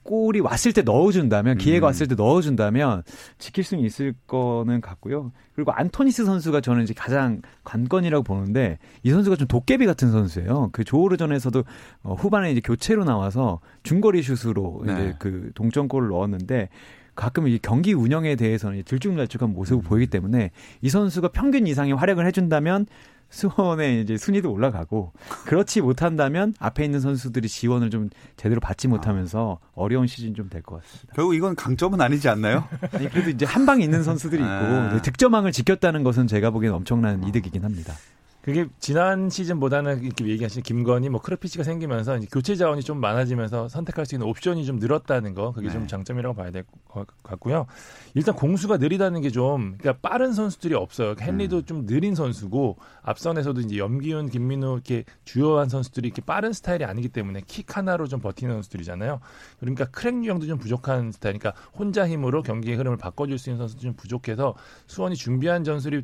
골이 0.02 0.40
왔을 0.40 0.72
때 0.72 0.82
넣어준다면 0.82 1.58
기회가 1.58 1.86
음. 1.86 1.88
왔을 1.88 2.08
때 2.08 2.14
넣어준다면 2.14 3.02
지킬 3.38 3.64
수는 3.64 3.84
있을 3.84 4.14
거는 4.26 4.80
같고요. 4.80 5.32
그리고 5.54 5.72
안토니스 5.72 6.24
선수가 6.24 6.60
저는 6.60 6.82
이제 6.82 6.94
가장 6.94 7.42
관건이라고 7.64 8.24
보는데 8.24 8.78
이 9.02 9.10
선수가 9.10 9.36
좀 9.36 9.46
도깨비 9.46 9.86
같은 9.86 10.10
선수예요. 10.10 10.70
그 10.72 10.84
조르전에서도 10.84 11.64
어, 12.02 12.14
후반에 12.14 12.50
이제 12.50 12.60
교체로 12.60 13.04
나와서 13.04 13.60
중거리 13.82 14.22
슛으로 14.22 14.82
네. 14.86 14.92
이제 14.92 15.14
그 15.18 15.50
동점골을 15.54 16.08
넣었는데 16.08 16.68
가끔 17.14 17.46
이 17.46 17.58
경기 17.58 17.92
운영에 17.92 18.36
대해서는 18.36 18.82
들쭉날쭉한 18.84 19.52
모습을 19.52 19.82
음. 19.82 19.84
보이기 19.84 20.06
때문에 20.08 20.50
이 20.80 20.88
선수가 20.88 21.28
평균 21.28 21.66
이상의 21.66 21.94
활약을 21.94 22.26
해준다면 22.26 22.86
수원의 23.32 24.02
이제 24.02 24.16
순위도 24.16 24.52
올라가고 24.52 25.12
그렇지 25.46 25.80
못한다면 25.80 26.54
앞에 26.60 26.84
있는 26.84 27.00
선수들이 27.00 27.48
지원을 27.48 27.90
좀 27.90 28.10
제대로 28.36 28.60
받지 28.60 28.86
못하면서 28.88 29.58
어려운 29.74 30.06
시즌 30.06 30.34
좀 30.34 30.48
될 30.48 30.62
것 30.62 30.82
같습니다. 30.82 31.14
결국 31.16 31.34
이건 31.34 31.56
강점은 31.56 32.00
아니지 32.00 32.28
않나요? 32.28 32.68
아니 32.92 33.08
그래도 33.08 33.30
이제 33.30 33.46
한 33.46 33.64
방에 33.66 33.82
있는 33.82 34.02
선수들이 34.02 34.40
있고 34.42 34.52
아. 34.52 34.92
네, 34.92 35.02
득점왕을 35.02 35.50
지켰다는 35.52 36.04
것은 36.04 36.26
제가 36.26 36.50
보기엔 36.50 36.72
엄청난 36.74 37.26
이득이긴 37.26 37.64
합니다. 37.64 37.94
그게 38.42 38.66
지난 38.80 39.30
시즌보다는 39.30 40.02
이렇게 40.02 40.26
얘기하신 40.26 40.62
김건희, 40.62 41.08
뭐 41.08 41.20
크르피치가 41.20 41.62
생기면서 41.62 42.16
이제 42.16 42.26
교체 42.30 42.56
자원이 42.56 42.82
좀 42.82 43.00
많아지면서 43.00 43.68
선택할 43.68 44.04
수 44.04 44.16
있는 44.16 44.26
옵션이 44.26 44.66
좀 44.66 44.80
늘었다는 44.80 45.34
거, 45.34 45.52
그게 45.52 45.68
네. 45.68 45.72
좀 45.72 45.86
장점이라고 45.86 46.34
봐야 46.34 46.50
될 46.50 46.64
것 46.92 47.06
같고요. 47.22 47.66
일단 48.14 48.34
공수가 48.34 48.76
느리다는 48.76 49.20
게 49.22 49.30
좀, 49.30 49.76
그러니까 49.78 49.94
빠른 50.06 50.32
선수들이 50.32 50.74
없어요. 50.74 51.14
헨리도 51.18 51.58
음. 51.58 51.64
좀 51.64 51.86
느린 51.86 52.14
선수고 52.14 52.76
앞선에서도 53.02 53.60
이제 53.62 53.78
염기훈, 53.78 54.28
김민우 54.28 54.74
이렇게 54.74 55.04
주요한 55.24 55.68
선수들이 55.68 56.08
이렇게 56.08 56.20
빠른 56.22 56.52
스타일이 56.52 56.84
아니기 56.84 57.08
때문에 57.08 57.42
킥 57.46 57.76
하나로 57.76 58.06
좀 58.06 58.20
버티는 58.20 58.54
선수들이잖아요. 58.56 59.20
그러니까 59.60 59.86
crack 59.86 60.22
유형도 60.24 60.46
좀 60.46 60.58
부족한 60.58 61.12
스타일, 61.12 61.38
그러니까 61.38 61.60
혼자 61.72 62.06
힘으로 62.06 62.42
경기의 62.42 62.76
흐름을 62.76 62.98
바꿔줄 62.98 63.38
수 63.38 63.50
있는 63.50 63.58
선수도 63.58 63.82
좀 63.82 63.94
부족해서 63.94 64.54
수원이 64.86 65.16
준비한 65.16 65.64
전술이 65.64 66.02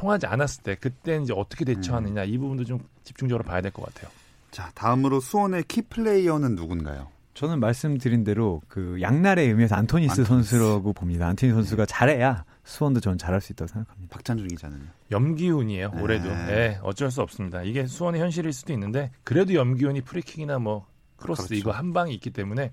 통하지 0.00 0.26
않았을 0.26 0.62
때 0.62 0.76
그때 0.80 1.18
이제 1.22 1.32
어떻게 1.36 1.64
대처하느냐 1.64 2.24
이 2.24 2.38
부분도 2.38 2.64
좀 2.64 2.80
집중적으로 3.04 3.44
봐야 3.44 3.60
될 3.60 3.70
것 3.70 3.84
같아요. 3.84 4.10
자, 4.50 4.70
다음으로 4.74 5.20
수원의 5.20 5.64
key 5.68 5.82
player는 5.82 6.54
누군가요? 6.56 7.08
저는 7.34 7.60
말씀드린 7.60 8.24
대로 8.24 8.60
그 8.68 8.98
양날의 9.00 9.46
의미에서 9.48 9.76
안토니스, 9.76 10.12
안토니스. 10.22 10.28
선수라고 10.28 10.92
봅니다. 10.92 11.28
안토니스 11.28 11.54
선수가 11.54 11.86
잘해야 11.86 12.44
수원도 12.64 13.00
저는 13.00 13.18
잘할 13.18 13.40
수 13.40 13.52
있다고 13.52 13.68
생각합니다. 13.68 14.14
박찬준 14.16 14.48
기자는요. 14.48 14.84
염기훈이에요 15.10 15.92
올해도. 16.00 16.28
네. 16.28 16.46
네, 16.46 16.78
어쩔 16.82 17.10
수 17.10 17.20
없습니다. 17.22 17.62
이게 17.62 17.86
수원의 17.86 18.20
현실일 18.20 18.52
수도 18.52 18.72
있는데 18.72 19.10
그래도 19.24 19.54
염기훈이 19.54 20.00
프리킥이나 20.02 20.58
뭐 20.58 20.86
크로스 21.16 21.48
그렇죠. 21.48 21.54
이거 21.54 21.70
한 21.72 21.92
방이 21.92 22.12
있기 22.14 22.30
때문에 22.30 22.72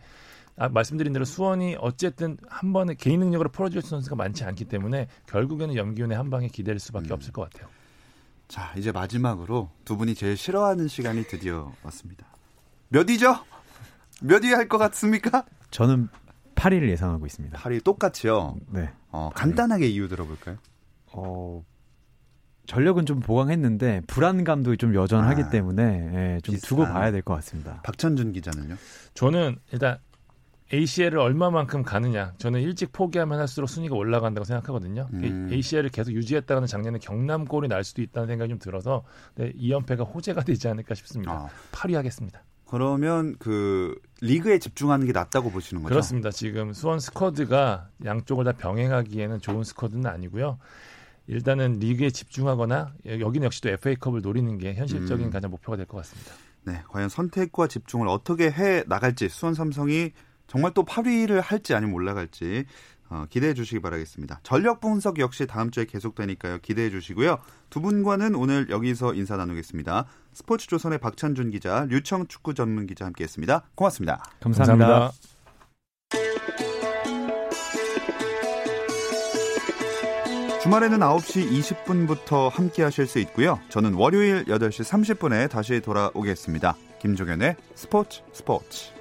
아, 0.58 0.68
말씀드린 0.70 1.14
대로 1.14 1.24
수원이 1.24 1.76
어쨌든 1.80 2.38
한 2.48 2.74
번에 2.74 2.96
개인 2.96 3.20
능력으로 3.20 3.50
풀어줄 3.50 3.82
선수가 3.84 4.16
많지 4.16 4.44
않기 4.44 4.66
때문에 4.66 5.08
결국에는 5.28 5.76
염기훈의 5.76 6.18
한 6.18 6.30
방에 6.30 6.48
기댈 6.48 6.80
수밖에 6.80 7.10
음. 7.10 7.14
없을 7.14 7.32
것 7.32 7.50
같아요. 7.50 7.70
자, 8.48 8.74
이제 8.78 8.92
마지막으로 8.92 9.70
두 9.86 9.98
분이 9.98 10.16
제일 10.16 10.36
싫어하는 10.36 10.88
시간이 10.88 11.24
드디어 11.26 11.72
왔습니다. 11.84 12.26
몇 12.90 13.08
위죠? 13.10 13.36
몇 14.22 14.44
위 14.44 14.54
할 14.54 14.68
것 14.68 14.78
같습니까? 14.80 15.46
저는 15.70 16.08
8위를 16.56 16.90
예상하고 16.90 17.26
있습니다. 17.28 17.58
8위 17.60 17.84
똑같이요. 17.84 18.56
네. 18.70 18.90
어, 19.12 19.30
간단하게 19.36 19.88
이유 19.88 20.08
들어볼까요? 20.08 20.58
어, 21.12 21.64
전력은 22.66 23.06
좀 23.06 23.20
보강했는데 23.20 24.02
불안감도 24.08 24.76
좀 24.78 24.96
여전하기 24.96 25.44
아, 25.44 25.50
때문에 25.50 25.84
예, 26.36 26.40
좀 26.42 26.56
두고 26.56 26.82
비슷한. 26.82 26.94
봐야 26.94 27.12
될 27.12 27.22
것 27.22 27.36
같습니다. 27.36 27.82
박찬준 27.84 28.32
기자는요? 28.34 28.76
저는 29.14 29.58
일단 29.72 30.00
ACL을 30.74 31.18
얼마만큼 31.20 31.84
가느냐. 31.84 32.34
저는 32.38 32.62
일찍 32.62 32.92
포기하면 32.92 33.40
할수록 33.40 33.68
순위가 33.68 33.96
올라간다고 33.96 34.44
생각하거든요. 34.44 35.08
음. 35.14 35.50
ACL을 35.52 35.90
계속 35.90 36.12
유지했다가는 36.12 36.68
작년에 36.68 37.00
경남골이 37.00 37.68
날 37.70 37.84
수도 37.84 38.02
있다는 38.02 38.28
생각이 38.28 38.50
좀 38.50 38.60
들어서 38.60 39.04
네, 39.36 39.54
2연패가 39.54 40.14
호재가 40.14 40.44
되지 40.44 40.68
않을까 40.68 40.94
싶습니다. 40.96 41.32
아, 41.32 41.50
8위 41.72 41.94
하겠습니다. 41.94 42.44
그러면 42.70 43.38
그 43.40 43.96
리그에 44.20 44.60
집중하는 44.60 45.06
게 45.08 45.14
낫다고 45.14 45.52
보시는 45.52 45.84
거죠? 45.84 45.94
그렇습니다. 45.94 46.32
지금 46.32 46.74
수원 46.74 47.00
스쿼드가 47.00 47.88
양쪽을 48.04 48.44
다 48.44 48.52
병행하기에는 48.52 49.40
좋은 49.40 49.64
스쿼드는 49.64 50.06
아니고요. 50.06 50.58
일단은 51.28 51.80
리그에 51.80 52.10
집중하거나 52.10 52.94
여기는 53.06 53.46
역시 53.46 53.62
또 53.62 53.70
FA컵을 53.70 54.22
노리는 54.22 54.58
게 54.58 54.74
현실적인 54.74 55.28
음. 55.28 55.32
가장 55.32 55.50
목표가 55.52 55.78
될 55.78 55.86
것 55.86 55.98
같습니다. 55.98 56.34
네, 56.66 56.82
과연 56.90 57.08
선택과 57.08 57.68
집중을 57.68 58.10
어떻게 58.10 58.52
해 58.52 58.84
나갈지 58.88 59.30
수원 59.30 59.54
삼성이 59.54 60.12
정말 60.48 60.74
또 60.74 60.84
8위를 60.84 61.42
할지 61.42 61.74
아니면 61.74 61.94
올라갈지 61.94 62.66
어, 63.10 63.26
기대해 63.30 63.54
주시기 63.54 63.80
바라겠습니다. 63.82 64.42
전력 64.44 64.82
분석 64.82 65.20
역시 65.20 65.48
다음 65.48 65.72
주에 65.72 65.86
계속되니까요. 65.86 66.60
기대해 66.60 66.90
주시고요. 66.90 67.38
두 67.70 67.80
분과는 67.82 68.36
오늘 68.36 68.70
여기서 68.70 69.14
인사 69.14 69.38
나누겠습니다. 69.38 70.06
스포츠 70.34 70.68
조선의 70.68 71.00
박찬준 71.00 71.52
기자, 71.52 71.86
류청 71.90 72.28
축구 72.28 72.54
전문 72.54 72.86
기자 72.86 73.06
함께 73.06 73.24
했습니다. 73.24 73.64
고맙습니다. 73.76 74.24
감사합니다. 74.42 75.12
주말에는 80.62 81.00
9시 81.00 81.50
20분부터 81.50 82.50
함께 82.50 82.84
하실 82.84 83.08
수 83.08 83.20
있고요. 83.20 83.58
저는 83.70 83.94
월요일 83.94 84.44
8시 84.46 84.84
30분에 84.84 85.50
다시 85.50 85.80
돌아오겠습니다. 85.80 86.76
김종현의 87.00 87.56
스포츠 87.74 88.22
스포츠. 88.34 88.92